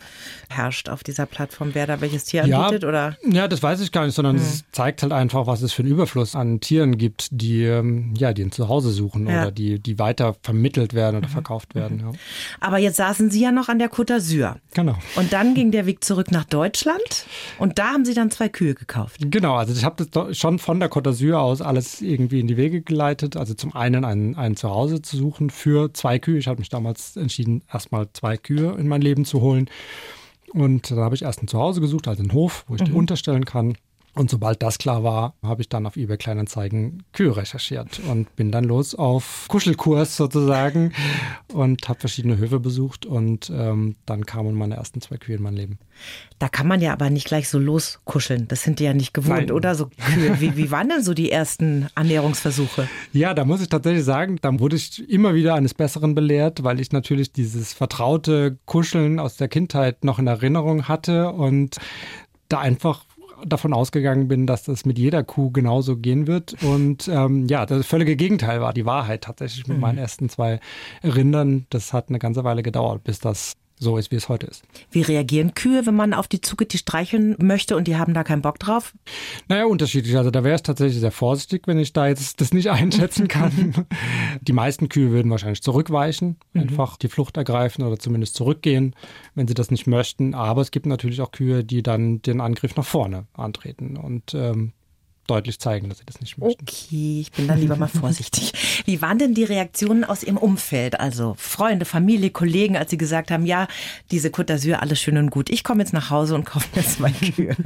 [0.49, 3.17] herrscht auf dieser Plattform, wer da welches Tier anbietet, ja, oder?
[3.27, 4.41] Ja, das weiß ich gar nicht, sondern hm.
[4.41, 8.33] es zeigt halt einfach, was es für einen Überfluss an Tieren gibt, die ähm, ja,
[8.33, 9.41] die ein Zuhause suchen ja.
[9.41, 11.31] oder die, die weiter vermittelt werden oder mhm.
[11.31, 11.97] verkauft werden.
[11.97, 12.03] Mhm.
[12.03, 12.11] Ja.
[12.59, 14.55] Aber jetzt saßen Sie ja noch an der Côte d'Azur.
[14.73, 14.97] Genau.
[15.15, 17.25] Und dann ging der Weg zurück nach Deutschland
[17.57, 19.17] und da haben Sie dann zwei Kühe gekauft.
[19.19, 22.57] Genau, also ich habe das schon von der Côte d'Azur aus alles irgendwie in die
[22.57, 23.37] Wege geleitet.
[23.37, 26.37] Also zum einen ein, ein Zuhause zu suchen für zwei Kühe.
[26.37, 29.69] Ich habe mich damals entschieden, erstmal zwei Kühe in mein Leben zu holen.
[30.53, 32.85] Und da habe ich erst ein Zuhause gesucht, also einen Hof, wo ich mhm.
[32.85, 33.77] die unterstellen kann.
[34.15, 38.49] Und sobald das klar war, habe ich dann auf eBay Kleinanzeigen Kühe recherchiert und bin
[38.49, 40.93] dann los auf Kuschelkurs sozusagen
[41.53, 45.55] und habe verschiedene Höfe besucht und ähm, dann kamen meine ersten zwei Kühe in mein
[45.55, 45.79] Leben.
[46.39, 48.47] Da kann man ja aber nicht gleich so loskuscheln.
[48.47, 49.51] Das sind die ja nicht gewohnt, Nein.
[49.51, 49.75] oder?
[49.75, 50.39] So Kühe.
[50.39, 52.87] Wie, wie waren denn so die ersten Annäherungsversuche?
[53.11, 56.79] Ja, da muss ich tatsächlich sagen, da wurde ich immer wieder eines Besseren belehrt, weil
[56.79, 61.77] ich natürlich dieses vertraute Kuscheln aus der Kindheit noch in Erinnerung hatte und
[62.47, 63.05] da einfach
[63.45, 66.55] davon ausgegangen bin, dass das mit jeder Kuh genauso gehen wird.
[66.63, 69.81] Und ähm, ja, das völlige Gegenteil war die Wahrheit tatsächlich mit mhm.
[69.81, 70.59] meinen ersten zwei
[71.03, 71.65] Rindern.
[71.69, 74.63] Das hat eine ganze Weile gedauert, bis das so ist, wie es heute ist.
[74.91, 78.41] Wie reagieren Kühe, wenn man auf die Zucketti streicheln möchte und die haben da keinen
[78.41, 78.93] Bock drauf?
[79.47, 80.15] Naja, unterschiedlich.
[80.17, 83.85] Also da wäre es tatsächlich sehr vorsichtig, wenn ich da jetzt das nicht einschätzen kann.
[84.41, 86.61] die meisten Kühe würden wahrscheinlich zurückweichen, mhm.
[86.61, 88.95] einfach die Flucht ergreifen oder zumindest zurückgehen,
[89.35, 90.33] wenn sie das nicht möchten.
[90.33, 93.97] Aber es gibt natürlich auch Kühe, die dann den Angriff nach vorne antreten.
[93.97, 94.71] Und ähm,
[95.27, 96.61] deutlich zeigen, dass sie das nicht möchten.
[96.61, 98.53] Okay, ich bin dann lieber mal vorsichtig.
[98.85, 103.31] Wie waren denn die Reaktionen aus Ihrem Umfeld, also Freunde, Familie, Kollegen, als Sie gesagt
[103.31, 103.67] haben, ja,
[104.11, 106.83] diese Côte d'Azur, alles schön und gut, ich komme jetzt nach Hause und kaufe mir
[106.83, 107.55] zwei Kühe?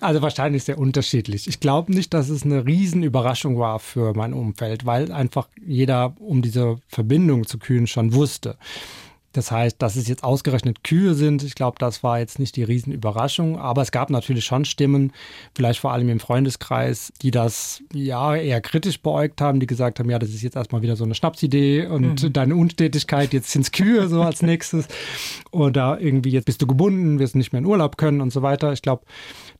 [0.00, 1.46] Also wahrscheinlich sehr unterschiedlich.
[1.46, 6.42] Ich glaube nicht, dass es eine Riesenüberraschung war für mein Umfeld, weil einfach jeder um
[6.42, 8.56] diese Verbindung zu Kühen schon wusste.
[9.32, 12.62] Das heißt, dass es jetzt ausgerechnet Kühe sind, ich glaube, das war jetzt nicht die
[12.62, 15.12] Riesenüberraschung, aber es gab natürlich schon Stimmen,
[15.54, 20.10] vielleicht vor allem im Freundeskreis, die das ja eher kritisch beäugt haben, die gesagt haben,
[20.10, 22.32] ja, das ist jetzt erstmal wieder so eine Schnapsidee und mhm.
[22.32, 24.88] deine Unstetigkeit, jetzt sind es Kühe so als nächstes
[25.50, 28.72] oder irgendwie jetzt bist du gebunden, wirst nicht mehr in Urlaub können und so weiter.
[28.72, 29.04] Ich glaube,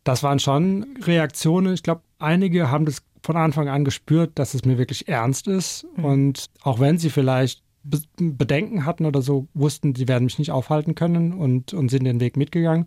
[0.04, 1.74] das waren schon Reaktionen.
[1.74, 5.86] Ich glaube, einige haben das von Anfang an gespürt, dass es mir wirklich ernst ist
[5.96, 6.04] mhm.
[6.04, 10.94] und auch wenn sie vielleicht Bedenken hatten oder so, wussten, sie werden mich nicht aufhalten
[10.94, 12.86] können und, und sind den Weg mitgegangen.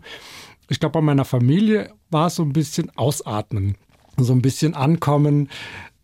[0.68, 3.76] Ich glaube, bei meiner Familie war es so ein bisschen Ausatmen,
[4.16, 5.48] so ein bisschen Ankommen,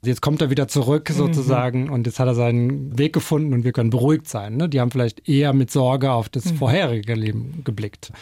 [0.05, 1.15] Jetzt kommt er wieder zurück mhm.
[1.15, 1.93] sozusagen mhm.
[1.93, 4.57] und jetzt hat er seinen Weg gefunden und wir können beruhigt sein.
[4.57, 4.69] Ne?
[4.69, 6.57] Die haben vielleicht eher mit Sorge auf das mhm.
[6.57, 8.13] vorherige Leben geblickt.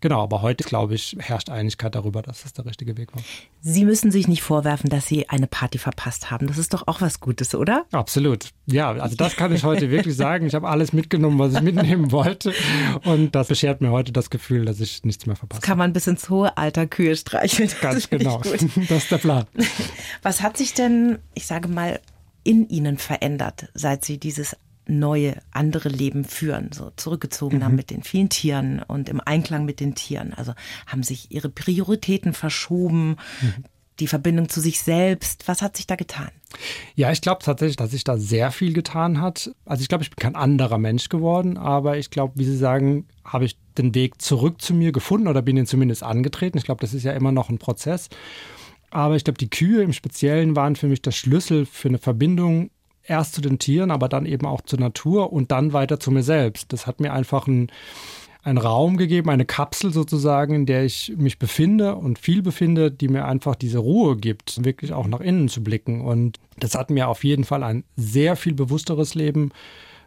[0.00, 3.22] Genau, aber heute, glaube ich, herrscht Einigkeit darüber, dass das der richtige Weg war.
[3.60, 6.46] Sie müssen sich nicht vorwerfen, dass Sie eine Party verpasst haben.
[6.46, 7.84] Das ist doch auch was Gutes, oder?
[7.92, 8.50] Absolut.
[8.64, 10.46] Ja, also das kann ich heute wirklich sagen.
[10.46, 12.54] Ich habe alles mitgenommen, was ich mitnehmen wollte.
[13.04, 15.60] Und das beschert mir heute das Gefühl, dass ich nichts mehr verpasse.
[15.60, 17.68] Kann man bis ins hohe Alter Kühe streicheln.
[17.82, 18.40] Ganz genau.
[18.88, 19.44] Das ist der Plan.
[20.26, 22.00] Was hat sich denn ich sage mal,
[22.42, 24.56] in ihnen verändert, seit sie dieses
[24.88, 27.64] neue, andere Leben führen, so zurückgezogen mhm.
[27.64, 30.34] haben mit den vielen Tieren und im Einklang mit den Tieren.
[30.34, 30.52] Also
[30.88, 33.64] haben sich ihre Prioritäten verschoben, mhm.
[34.00, 35.46] die Verbindung zu sich selbst.
[35.46, 36.30] Was hat sich da getan?
[36.96, 39.52] Ja, ich glaube tatsächlich, dass sich da sehr viel getan hat.
[39.64, 43.06] Also ich glaube, ich bin kein anderer Mensch geworden, aber ich glaube, wie Sie sagen,
[43.24, 46.58] habe ich den Weg zurück zu mir gefunden oder bin ihn zumindest angetreten.
[46.58, 48.08] Ich glaube, das ist ja immer noch ein Prozess.
[48.96, 52.70] Aber ich glaube, die Kühe im Speziellen waren für mich der Schlüssel für eine Verbindung
[53.04, 56.22] erst zu den Tieren, aber dann eben auch zur Natur und dann weiter zu mir
[56.22, 56.72] selbst.
[56.72, 57.70] Das hat mir einfach einen,
[58.42, 63.08] einen Raum gegeben, eine Kapsel sozusagen, in der ich mich befinde und viel befinde, die
[63.08, 66.00] mir einfach diese Ruhe gibt, wirklich auch nach innen zu blicken.
[66.00, 69.52] Und das hat mir auf jeden Fall ein sehr viel bewussteres Leben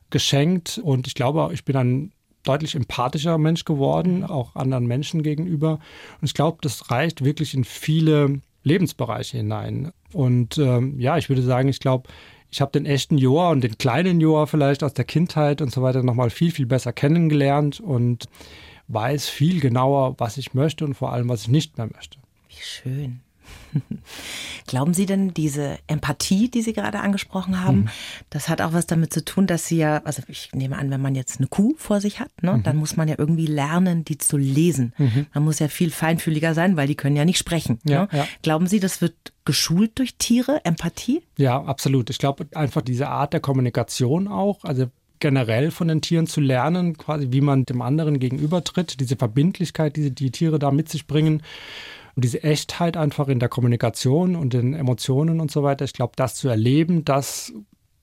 [0.09, 0.81] geschenkt.
[0.83, 5.73] Und ich glaube, ich bin ein deutlich empathischer Mensch geworden, auch anderen Menschen gegenüber.
[6.19, 9.91] Und ich glaube, das reicht wirklich in viele Lebensbereiche hinein.
[10.13, 12.09] Und ähm, ja, ich würde sagen, ich glaube,
[12.51, 15.81] ich habe den echten Joa und den kleinen Joa vielleicht aus der Kindheit und so
[15.81, 18.25] weiter nochmal viel, viel besser kennengelernt und
[18.87, 22.17] weiß viel genauer, was ich möchte und vor allem, was ich nicht mehr möchte.
[22.47, 23.19] Wie schön.
[24.67, 27.89] Glauben Sie denn, diese Empathie, die Sie gerade angesprochen haben, mhm.
[28.29, 31.01] das hat auch was damit zu tun, dass Sie ja, also ich nehme an, wenn
[31.01, 32.63] man jetzt eine Kuh vor sich hat, ne, mhm.
[32.63, 34.93] dann muss man ja irgendwie lernen, die zu lesen.
[34.97, 35.27] Mhm.
[35.33, 37.79] Man muss ja viel feinfühliger sein, weil die können ja nicht sprechen.
[37.83, 38.09] Ja, ne?
[38.11, 38.27] ja.
[38.41, 41.23] Glauben Sie, das wird geschult durch Tiere, Empathie?
[41.37, 42.09] Ja, absolut.
[42.09, 44.87] Ich glaube einfach diese Art der Kommunikation auch, also
[45.19, 50.11] generell von den Tieren zu lernen, quasi wie man dem anderen gegenübertritt, diese Verbindlichkeit, die
[50.11, 51.43] die Tiere da mit sich bringen
[52.19, 56.11] und diese Echtheit einfach in der Kommunikation und den Emotionen und so weiter, ich glaube,
[56.17, 57.53] das zu erleben, das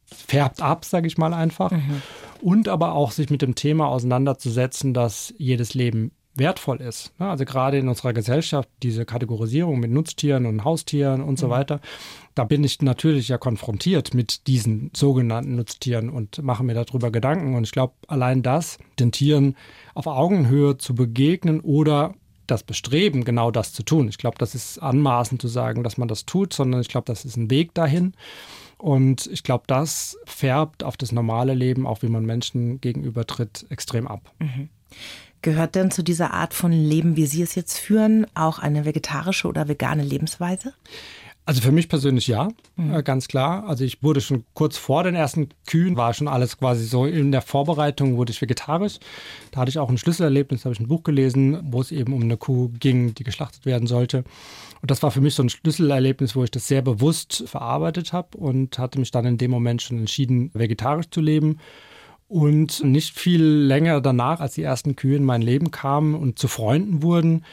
[0.06, 1.70] färbt ab, sage ich mal einfach.
[1.70, 2.00] Mhm.
[2.40, 7.12] und aber auch sich mit dem Thema auseinanderzusetzen, dass jedes Leben wertvoll ist.
[7.18, 7.28] Ne?
[7.28, 11.50] Also gerade in unserer Gesellschaft, diese Kategorisierung mit Nutztieren und Haustieren und so mhm.
[11.50, 11.80] weiter,
[12.34, 17.54] da bin ich natürlich ja konfrontiert mit diesen sogenannten Nutztieren und mache mir darüber Gedanken.
[17.54, 19.56] Und ich glaube, allein das, den Tieren
[19.94, 22.14] auf Augenhöhe zu begegnen oder
[22.46, 24.08] das Bestreben, genau das zu tun.
[24.08, 27.24] Ich glaube, das ist anmaßend zu sagen, dass man das tut, sondern ich glaube, das
[27.24, 28.14] ist ein Weg dahin.
[28.78, 34.06] Und ich glaube, das färbt auf das normale Leben, auch wie man Menschen gegenübertritt, extrem
[34.06, 34.32] ab.
[34.38, 34.68] Mhm.
[35.42, 39.48] Gehört denn zu dieser Art von Leben, wie Sie es jetzt führen, auch eine vegetarische
[39.48, 40.74] oder vegane Lebensweise?
[41.48, 42.92] Also für mich persönlich ja, mhm.
[42.92, 43.68] Äh, ganz klar.
[43.68, 47.30] Also ich wurde schon kurz vor den ersten Kühen, war schon alles quasi so in
[47.30, 48.98] der Vorbereitung, wurde ich vegetarisch.
[49.52, 52.22] Da hatte ich auch ein Schlüsselerlebnis, habe ich ein Buch gelesen, wo es eben um
[52.22, 54.24] eine Kuh ging, die geschlachtet werden sollte.
[54.82, 58.36] Und das war für mich so ein Schlüsselerlebnis, wo ich das sehr bewusst verarbeitet habe
[58.36, 61.60] und hatte mich dann in dem Moment schon entschieden, vegetarisch zu leben.
[62.26, 66.48] Und nicht viel länger danach, als die ersten Kühe in mein Leben kamen und zu
[66.48, 67.44] Freunden wurden,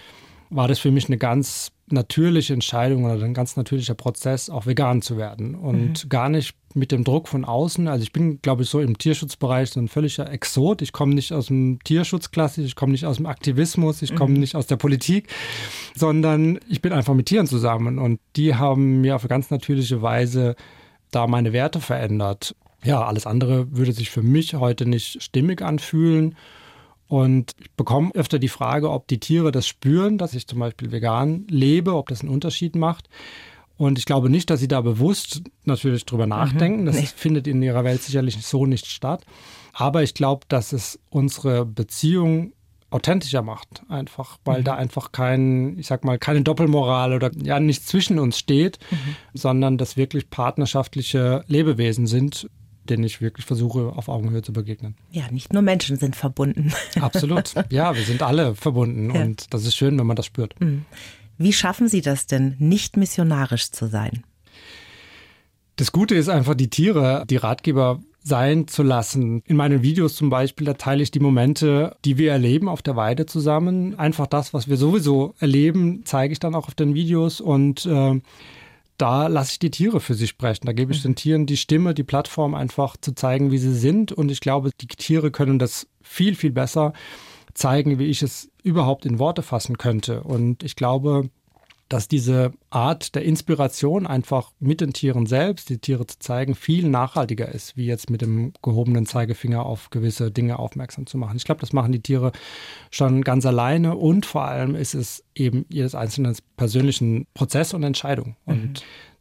[0.49, 5.02] war das für mich eine ganz natürliche Entscheidung oder ein ganz natürlicher Prozess, auch vegan
[5.02, 6.10] zu werden und mhm.
[6.10, 7.88] gar nicht mit dem Druck von außen.
[7.88, 10.82] Also ich bin, glaube ich, so im Tierschutzbereich so ein völliger Exot.
[10.82, 14.34] Ich komme nicht aus dem Tierschutz klassisch, ich komme nicht aus dem Aktivismus, ich komme
[14.34, 14.39] mhm.
[14.39, 15.28] nicht aus der Politik,
[15.96, 20.02] sondern ich bin einfach mit Tieren zusammen und die haben mir auf eine ganz natürliche
[20.02, 20.56] Weise
[21.12, 22.56] da meine Werte verändert.
[22.84, 26.36] Ja, alles andere würde sich für mich heute nicht stimmig anfühlen.
[27.13, 30.91] Und ich bekomme öfter die Frage, ob die Tiere das spüren, dass ich zum Beispiel
[30.91, 33.08] vegan lebe, ob das einen Unterschied macht.
[33.78, 36.32] Und ich glaube nicht, dass sie da bewusst natürlich drüber mhm.
[36.32, 36.86] nachdenken.
[36.88, 37.06] Das nee.
[37.06, 39.26] findet in ihrer Welt sicherlich so nicht statt.
[39.73, 42.54] Aber ich glaube, dass es unsere Beziehung
[42.89, 44.63] authentischer macht, einfach, weil mhm.
[44.63, 49.15] da einfach kein, ich sag mal, keine Doppelmoral oder ja nichts zwischen uns steht, mhm.
[49.36, 52.49] sondern dass wirklich partnerschaftliche Lebewesen sind,
[52.89, 54.96] denen ich wirklich versuche, auf Augenhöhe zu begegnen.
[55.12, 56.74] Ja, nicht nur Menschen sind verbunden.
[57.00, 57.54] Absolut.
[57.69, 59.22] Ja, wir sind alle verbunden ja.
[59.22, 60.60] und das ist schön, wenn man das spürt.
[60.60, 60.86] Mhm.
[61.38, 64.24] Wie schaffen Sie das denn, nicht missionarisch zu sein?
[65.76, 69.41] Das Gute ist einfach, die Tiere, die Ratgeber sein zu lassen.
[69.46, 72.96] In meinen Videos zum Beispiel, da teile ich die Momente, die wir erleben auf der
[72.96, 74.00] Weide zusammen.
[74.00, 78.22] Einfach das, was wir sowieso erleben, zeige ich dann auch auf den Videos und äh,
[78.97, 80.65] da lasse ich die Tiere für sie sprechen.
[80.65, 81.10] Da gebe ich mhm.
[81.10, 84.12] den Tieren die Stimme, die Plattform einfach zu zeigen, wie sie sind.
[84.12, 86.93] Und ich glaube, die Tiere können das viel, viel besser
[87.53, 90.23] zeigen, wie ich es überhaupt in Worte fassen könnte.
[90.23, 91.29] Und ich glaube,
[91.93, 96.89] dass diese Art der Inspiration einfach mit den Tieren selbst, die Tiere zu zeigen, viel
[96.89, 101.38] nachhaltiger ist, wie jetzt mit dem gehobenen Zeigefinger auf gewisse Dinge aufmerksam zu machen.
[101.38, 102.32] Ich glaube, das machen die Tiere
[102.89, 108.38] schon ganz alleine und vor allem ist es eben jedes einzelne persönlichen Prozess und Entscheidung.
[108.45, 108.73] Und mhm.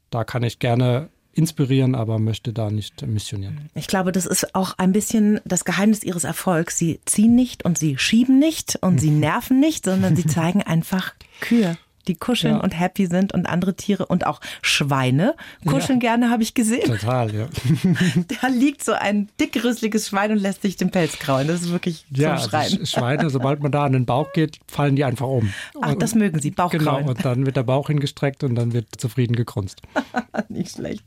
[0.09, 3.69] da kann ich gerne inspirieren, aber möchte da nicht missionieren.
[3.75, 6.79] Ich glaube, das ist auch ein bisschen das Geheimnis ihres Erfolgs.
[6.79, 11.13] Sie ziehen nicht und sie schieben nicht und sie nerven nicht, sondern sie zeigen einfach
[11.43, 11.77] Kühe
[12.09, 12.61] die kuscheln ja.
[12.61, 15.35] und happy sind und andere Tiere und auch Schweine
[15.67, 16.11] kuscheln ja.
[16.11, 16.85] gerne, habe ich gesehen.
[16.85, 17.47] Total, ja.
[18.41, 21.49] da liegt so ein dickrüsseliges Schwein und lässt sich den Pelz kraulen.
[21.49, 22.73] Das ist wirklich ja, zum Schreien.
[22.73, 25.53] Also Schweine, sobald man da an den Bauch geht, fallen die einfach um.
[25.81, 26.85] Ach, das mögen sie, Bauchkraulen.
[26.85, 29.83] Genau, und dann wird der Bauch hingestreckt und dann wird zufrieden gegrunzt.
[30.49, 31.05] Nicht schlecht.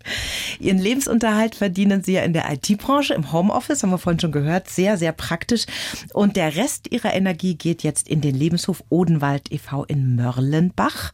[0.59, 4.69] Ihren Lebensunterhalt verdienen Sie ja in der IT-Branche, im Homeoffice, haben wir vorhin schon gehört,
[4.69, 5.65] sehr, sehr praktisch.
[6.13, 9.83] Und der Rest Ihrer Energie geht jetzt in den Lebenshof Odenwald e.V.
[9.85, 10.84] in Mörlenbach.
[10.85, 11.11] Bach.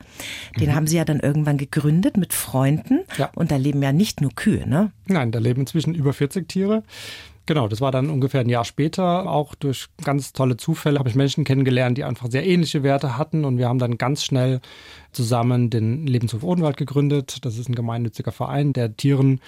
[0.60, 0.76] Den mhm.
[0.76, 3.02] haben Sie ja dann irgendwann gegründet mit Freunden.
[3.18, 3.30] Ja.
[3.36, 4.92] Und da leben ja nicht nur Kühe, ne?
[5.08, 6.84] Nein, da leben inzwischen über 40 Tiere.
[7.46, 9.30] Genau, das war dann ungefähr ein Jahr später.
[9.30, 13.46] Auch durch ganz tolle Zufälle habe ich Menschen kennengelernt, die einfach sehr ähnliche Werte hatten.
[13.46, 14.60] Und wir haben dann ganz schnell
[15.14, 17.46] zusammen den Lebenshof Odenwald gegründet.
[17.46, 19.40] Das ist ein gemeinnütziger Verein, der Tieren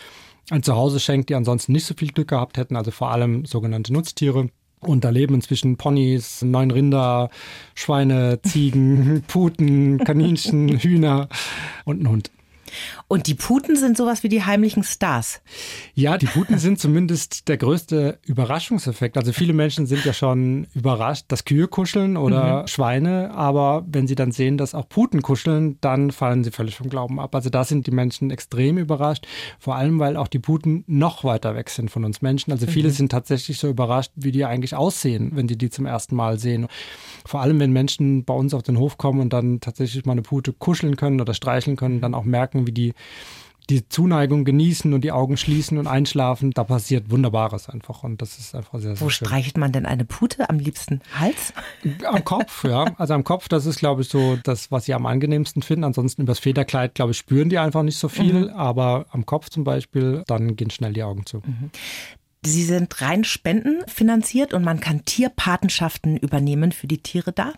[0.49, 3.93] ein Zuhause schenkt, die ansonsten nicht so viel Glück gehabt hätten, also vor allem sogenannte
[3.93, 4.49] Nutztiere.
[4.87, 7.29] Und da leben inzwischen Ponys, neun Rinder,
[7.75, 11.29] Schweine, Ziegen, Puten, Kaninchen, Hühner
[11.85, 12.31] und ein Hund.
[13.07, 15.41] Und die Puten sind sowas wie die heimlichen Stars.
[15.93, 19.17] Ja, die Puten sind zumindest der größte Überraschungseffekt.
[19.17, 22.67] Also viele Menschen sind ja schon überrascht, dass Kühe kuscheln oder mhm.
[22.67, 26.89] Schweine, aber wenn sie dann sehen, dass auch Puten kuscheln, dann fallen sie völlig vom
[26.89, 27.35] Glauben ab.
[27.35, 29.27] Also da sind die Menschen extrem überrascht,
[29.59, 32.51] vor allem weil auch die Puten noch weiter weg sind von uns Menschen.
[32.51, 32.93] Also viele mhm.
[32.93, 36.67] sind tatsächlich so überrascht, wie die eigentlich aussehen, wenn die die zum ersten Mal sehen.
[37.25, 40.21] Vor allem, wenn Menschen bei uns auf den Hof kommen und dann tatsächlich mal eine
[40.21, 42.93] Pute kuscheln können oder streicheln können, dann auch merken, wie die
[43.69, 48.37] die Zuneigung genießen und die Augen schließen und einschlafen, da passiert Wunderbares einfach und das
[48.37, 49.27] ist einfach sehr, sehr Wo schön.
[49.27, 50.49] streichelt man denn eine Pute?
[50.49, 51.53] Am liebsten Hals?
[52.05, 52.85] Am Kopf, ja.
[52.97, 55.85] Also am Kopf, das ist, glaube ich, so das, was sie am angenehmsten finden.
[55.85, 58.49] Ansonsten übers Federkleid, glaube ich, spüren die einfach nicht so viel, mhm.
[58.49, 61.37] aber am Kopf zum Beispiel, dann gehen schnell die Augen zu.
[61.37, 61.71] Mhm.
[62.45, 67.53] Sie sind rein spendenfinanziert und man kann Tierpatenschaften übernehmen für die Tiere da.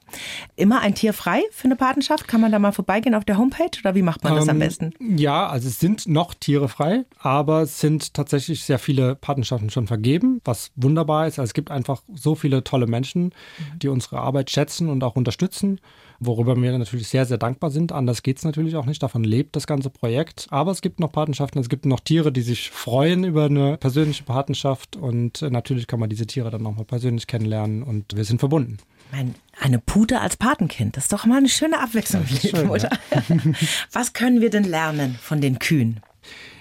[0.55, 2.27] Immer ein Tier frei für eine Patenschaft?
[2.27, 4.59] Kann man da mal vorbeigehen auf der Homepage oder wie macht man das ähm, am
[4.59, 4.93] besten?
[4.99, 9.87] Ja, also es sind noch Tiere frei, aber es sind tatsächlich sehr viele Patenschaften schon
[9.87, 11.39] vergeben, was wunderbar ist.
[11.39, 13.33] Also es gibt einfach so viele tolle Menschen,
[13.81, 15.79] die unsere Arbeit schätzen und auch unterstützen
[16.19, 17.91] worüber wir natürlich sehr, sehr dankbar sind.
[17.91, 19.01] Anders geht es natürlich auch nicht.
[19.01, 20.47] Davon lebt das ganze Projekt.
[20.49, 24.23] Aber es gibt noch Patenschaften, es gibt noch Tiere, die sich freuen über eine persönliche
[24.23, 24.95] Patenschaft.
[24.95, 28.77] Und äh, natürlich kann man diese Tiere dann nochmal persönlich kennenlernen und wir sind verbunden.
[29.11, 32.69] Mein, eine Pute als Patenkind, das ist doch mal eine schöne Abwechslung im Leben, schön,
[32.69, 32.89] oder?
[33.11, 33.21] Ja.
[33.91, 36.01] Was können wir denn lernen von den Kühen?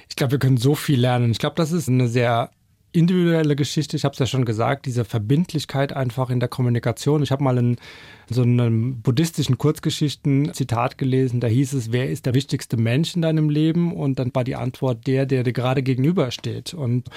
[0.08, 1.30] Ich glaube, wir können so viel lernen.
[1.30, 2.50] Ich glaube, das ist eine sehr
[2.94, 3.96] individuelle Geschichte.
[3.96, 7.22] Ich habe es ja schon gesagt, diese Verbindlichkeit einfach in der Kommunikation.
[7.22, 7.76] Ich habe mal in
[8.30, 13.22] so einem buddhistischen Kurzgeschichten Zitat gelesen, da hieß es, wer ist der wichtigste Mensch in
[13.22, 13.92] deinem Leben?
[13.92, 16.72] Und dann war die Antwort der, der dir gerade gegenübersteht.
[16.72, 17.08] Und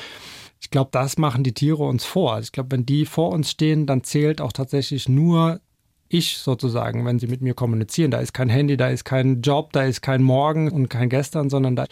[0.59, 2.39] ich glaube, das machen die Tiere uns vor.
[2.39, 5.61] Ich glaube, wenn die vor uns stehen, dann zählt auch tatsächlich nur
[6.09, 8.11] ich sozusagen, wenn sie mit mir kommunizieren.
[8.11, 11.49] Da ist kein Handy, da ist kein Job, da ist kein Morgen und kein Gestern,
[11.49, 11.85] sondern da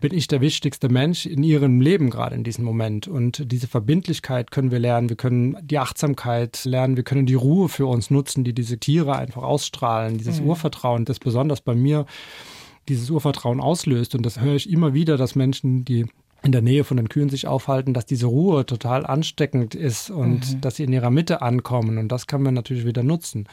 [0.00, 3.08] bin ich der wichtigste Mensch in ihrem Leben gerade in diesem Moment.
[3.08, 5.08] Und diese Verbindlichkeit können wir lernen.
[5.08, 6.96] Wir können die Achtsamkeit lernen.
[6.96, 10.18] Wir können die Ruhe für uns nutzen, die diese Tiere einfach ausstrahlen.
[10.18, 10.48] Dieses mhm.
[10.48, 12.06] Urvertrauen, das besonders bei mir
[12.88, 14.14] dieses Urvertrauen auslöst.
[14.14, 16.06] Und das höre ich immer wieder, dass Menschen, die
[16.42, 20.54] in der Nähe von den Kühen sich aufhalten, dass diese Ruhe total ansteckend ist und
[20.54, 20.60] mhm.
[20.60, 21.98] dass sie in ihrer Mitte ankommen.
[21.98, 23.46] Und das kann man natürlich wieder nutzen.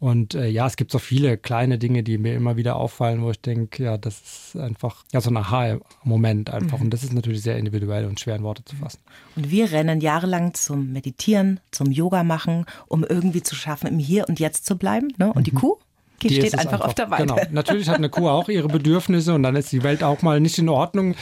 [0.00, 3.32] Und äh, ja, es gibt so viele kleine Dinge, die mir immer wieder auffallen, wo
[3.32, 4.20] ich denke, ja, das
[4.54, 6.78] ist einfach ja, so ein Aha-Moment einfach.
[6.78, 6.84] Mhm.
[6.84, 9.00] Und das ist natürlich sehr individuell und schwer in Worte zu fassen.
[9.34, 14.28] Und wir rennen jahrelang zum Meditieren, zum Yoga machen, um irgendwie zu schaffen, im Hier
[14.28, 15.08] und Jetzt zu bleiben.
[15.18, 15.32] Ne?
[15.32, 15.58] Und die mhm.
[15.58, 15.78] Kuh?
[16.22, 17.22] Die, die steht einfach, einfach, auf der Weide.
[17.26, 17.36] Genau.
[17.50, 20.58] Natürlich hat eine Kuh auch ihre Bedürfnisse und dann ist die Welt auch mal nicht
[20.58, 21.14] in Ordnung.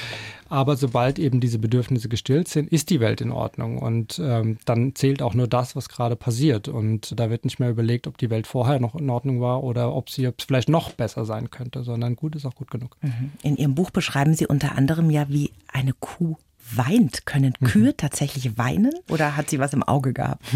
[0.48, 3.78] Aber sobald eben diese Bedürfnisse gestillt sind, ist die Welt in Ordnung.
[3.78, 6.68] Und ähm, dann zählt auch nur das, was gerade passiert.
[6.68, 9.94] Und da wird nicht mehr überlegt, ob die Welt vorher noch in Ordnung war oder
[9.94, 12.96] ob sie ob es vielleicht noch besser sein könnte, sondern gut ist auch gut genug.
[13.02, 13.32] Mhm.
[13.42, 16.36] In Ihrem Buch beschreiben Sie unter anderem ja, wie eine Kuh
[16.74, 17.26] weint.
[17.26, 17.66] Können mhm.
[17.66, 17.96] Kühe mhm.
[17.96, 20.44] tatsächlich weinen oder hat sie was im Auge gehabt?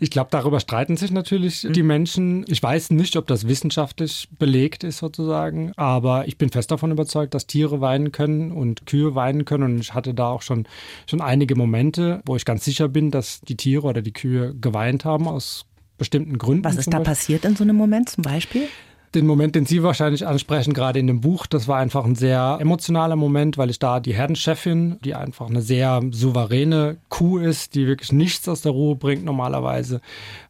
[0.00, 1.72] Ich glaube, darüber streiten sich natürlich mhm.
[1.72, 2.44] die Menschen.
[2.48, 7.34] Ich weiß nicht, ob das wissenschaftlich belegt ist sozusagen, aber ich bin fest davon überzeugt,
[7.34, 10.66] dass Tiere weinen können und Kühe weinen können und ich hatte da auch schon,
[11.08, 15.04] schon einige Momente, wo ich ganz sicher bin, dass die Tiere oder die Kühe geweint
[15.04, 15.66] haben aus
[15.98, 16.64] bestimmten Gründen.
[16.64, 18.68] Was ist da passiert in so einem Moment zum Beispiel?
[19.14, 22.58] Den Moment, den Sie wahrscheinlich ansprechen, gerade in dem Buch, das war einfach ein sehr
[22.60, 27.86] emotionaler Moment, weil ich da die Herdenchefin, die einfach eine sehr souveräne Kuh ist, die
[27.86, 30.00] wirklich nichts aus der Ruhe bringt normalerweise,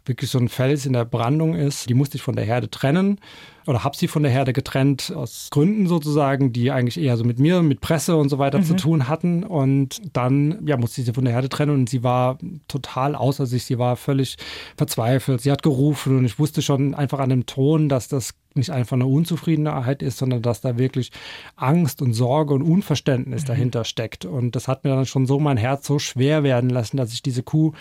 [0.09, 3.21] wirklich so ein Fels in der Brandung ist, die musste ich von der Herde trennen
[3.68, 7.38] oder habe sie von der Herde getrennt aus Gründen sozusagen, die eigentlich eher so mit
[7.38, 8.64] mir, mit Presse und so weiter mhm.
[8.64, 9.44] zu tun hatten.
[9.44, 13.44] Und dann ja, musste ich sie von der Herde trennen und sie war total außer
[13.44, 13.66] sich.
[13.66, 14.38] Sie war völlig
[14.79, 15.42] verzweifelt.
[15.42, 18.94] Sie hat gerufen und ich wusste schon einfach an dem Ton, dass das nicht einfach
[18.94, 21.12] eine Unzufriedenheit ist, sondern dass da wirklich
[21.55, 23.49] Angst und Sorge und Unverständnis mhm.
[23.49, 24.25] dahinter steckt.
[24.25, 27.23] Und das hat mir dann schon so mein Herz so schwer werden lassen, dass ich
[27.23, 27.75] diese Kuh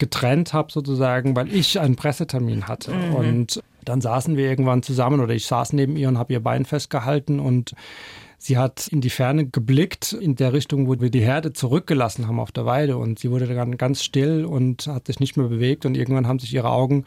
[0.00, 2.92] getrennt habe sozusagen, weil ich einen Pressetermin hatte.
[2.92, 3.14] Mhm.
[3.14, 6.64] Und dann saßen wir irgendwann zusammen oder ich saß neben ihr und habe ihr Bein
[6.64, 7.74] festgehalten und
[8.42, 12.40] Sie hat in die Ferne geblickt, in der Richtung, wo wir die Herde zurückgelassen haben
[12.40, 12.96] auf der Weide.
[12.96, 15.84] Und sie wurde dann ganz still und hat sich nicht mehr bewegt.
[15.84, 17.04] Und irgendwann haben sich ihre Augen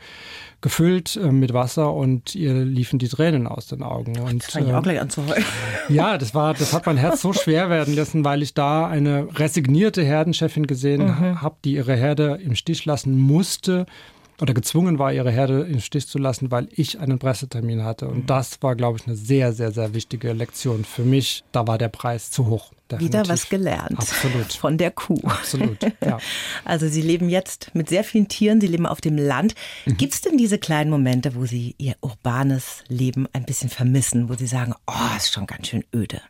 [0.61, 4.15] gefüllt äh, mit Wasser und ihr liefen die Tränen aus den Augen.
[4.19, 5.43] Und, das ich auch gleich an zu heulen.
[5.89, 9.27] Ja, das war, das hat mein Herz so schwer werden lassen, weil ich da eine
[9.35, 11.41] resignierte Herdenchefin gesehen mhm.
[11.41, 13.87] habe, die ihre Herde im Stich lassen musste,
[14.41, 18.07] oder gezwungen war, ihre Herde im Stich zu lassen, weil ich einen Pressetermin hatte.
[18.07, 18.25] Und mhm.
[18.25, 21.43] das war, glaube ich, eine sehr, sehr, sehr wichtige Lektion für mich.
[21.51, 22.71] Da war der Preis zu hoch.
[22.91, 23.19] Definitiv.
[23.19, 23.97] Wieder was gelernt.
[23.97, 24.53] Absolut.
[24.59, 25.19] Von der Kuh.
[25.23, 26.17] Absolut, ja.
[26.65, 29.55] Also Sie leben jetzt mit sehr vielen Tieren, Sie leben auf dem Land.
[29.85, 29.97] Mhm.
[29.97, 34.35] Gibt es denn diese kleinen Momente, wo Sie Ihr urbanes Leben ein bisschen vermissen, wo
[34.35, 36.21] Sie sagen, oh, ist schon ganz schön öde?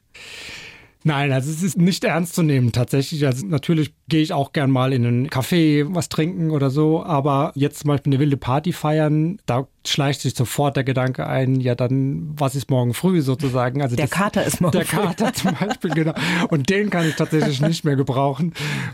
[1.03, 3.25] Nein, also es ist nicht ernst zu nehmen tatsächlich.
[3.25, 7.51] Also natürlich gehe ich auch gern mal in einen Café was trinken oder so, aber
[7.55, 11.75] jetzt zum Beispiel eine wilde Party feiern, da schleicht sich sofort der Gedanke ein, ja
[11.75, 13.81] dann, was ist morgen früh sozusagen?
[13.81, 15.01] Also der das, Kater ist morgen Der früh.
[15.01, 16.13] Kater zum Beispiel, genau.
[16.49, 18.53] Und den kann ich tatsächlich nicht mehr gebrauchen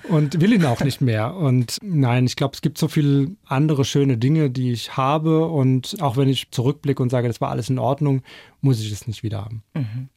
[0.09, 1.35] und will ihn auch nicht mehr.
[1.35, 5.97] Und nein, ich glaube, es gibt so viele andere schöne Dinge, die ich habe und
[6.01, 8.23] auch wenn ich zurückblicke und sage, das war alles in Ordnung,
[8.61, 9.61] muss ich es nicht wieder haben.
[9.75, 10.09] Mhm.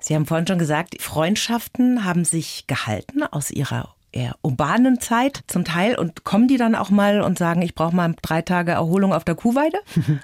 [0.00, 5.64] Sie haben vorhin schon gesagt, Freundschaften haben sich gehalten aus Ihrer eher urbanen Zeit zum
[5.64, 5.98] Teil.
[5.98, 9.24] Und kommen die dann auch mal und sagen, ich brauche mal drei Tage Erholung auf
[9.24, 9.78] der Kuhweide?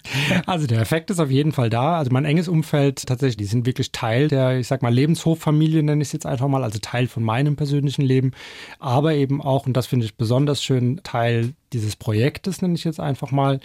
[0.46, 1.98] Also der Effekt ist auf jeden Fall da.
[1.98, 6.02] Also mein enges Umfeld tatsächlich, die sind wirklich Teil der, ich sag mal, Lebenshofamilie nenne
[6.02, 8.32] ich es jetzt einfach mal, also Teil von meinem persönlichen Leben,
[8.78, 13.00] aber eben auch, und das finde ich besonders schön, Teil dieses Projektes nenne ich jetzt
[13.00, 13.60] einfach mal.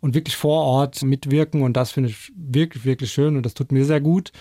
[0.00, 1.62] Und wirklich vor Ort mitwirken.
[1.62, 3.36] Und das finde ich wirklich, wirklich schön.
[3.36, 4.32] Und das tut mir sehr gut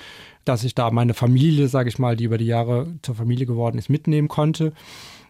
[0.46, 3.78] dass ich da meine Familie, sage ich mal, die über die Jahre zur Familie geworden
[3.78, 4.74] ist, mitnehmen konnte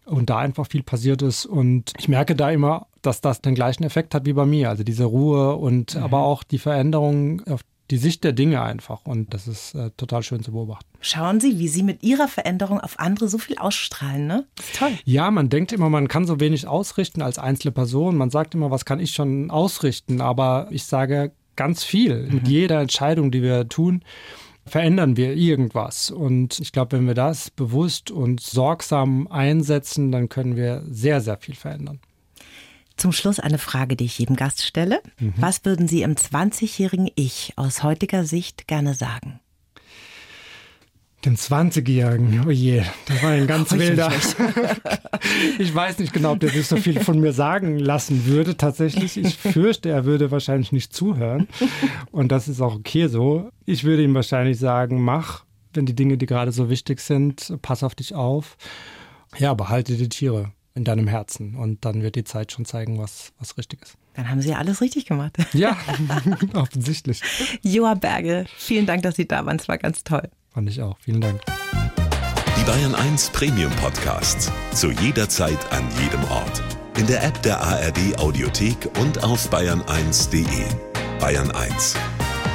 [0.05, 1.45] und da einfach viel passiert ist.
[1.45, 4.69] Und ich merke da immer, dass das den gleichen Effekt hat wie bei mir.
[4.69, 6.03] Also diese Ruhe und mhm.
[6.03, 7.61] aber auch die Veränderung auf
[7.91, 9.05] die Sicht der Dinge einfach.
[9.05, 10.87] Und das ist äh, total schön zu beobachten.
[11.01, 14.45] Schauen Sie, wie Sie mit Ihrer Veränderung auf andere so viel ausstrahlen, ne?
[14.77, 14.91] Toll.
[15.03, 18.15] Ja, man denkt immer, man kann so wenig ausrichten als einzelne Person.
[18.15, 20.21] Man sagt immer, was kann ich schon ausrichten?
[20.21, 22.35] Aber ich sage ganz viel mhm.
[22.35, 24.03] mit jeder Entscheidung, die wir tun
[24.65, 26.11] verändern wir irgendwas.
[26.11, 31.37] Und ich glaube, wenn wir das bewusst und sorgsam einsetzen, dann können wir sehr, sehr
[31.37, 31.99] viel verändern.
[32.95, 35.01] Zum Schluss eine Frage, die ich jedem Gast stelle.
[35.19, 35.33] Mhm.
[35.37, 39.39] Was würden Sie im 20-jährigen Ich aus heutiger Sicht gerne sagen?
[41.25, 44.11] Den 20-Jährigen, oh je, das war ein ganz wilder.
[45.57, 48.57] ich weiß nicht genau, ob der sich so viel von mir sagen lassen würde.
[48.57, 51.47] Tatsächlich, ich fürchte, er würde wahrscheinlich nicht zuhören.
[52.11, 53.49] Und das ist auch okay so.
[53.65, 57.83] Ich würde ihm wahrscheinlich sagen, mach, wenn die Dinge, die gerade so wichtig sind, pass
[57.83, 58.57] auf dich auf.
[59.37, 61.55] Ja, behalte die Tiere in deinem Herzen.
[61.55, 63.95] Und dann wird die Zeit schon zeigen, was, was richtig ist.
[64.15, 65.37] Dann haben Sie ja alles richtig gemacht.
[65.53, 65.77] Ja,
[66.53, 67.21] offensichtlich.
[67.61, 69.55] Joa Berge, vielen Dank, dass Sie da waren.
[69.55, 70.29] Es war ganz toll.
[70.53, 70.97] Fand ich auch.
[70.99, 71.41] Vielen Dank.
[72.57, 74.51] Die Bayern 1 Premium Podcasts.
[74.73, 76.61] Zu jeder Zeit, an jedem Ort.
[76.97, 80.65] In der App der ARD Audiothek und auf bayern1.de.
[81.19, 81.95] Bayern 1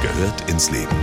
[0.01, 0.95] gehört ins Leben.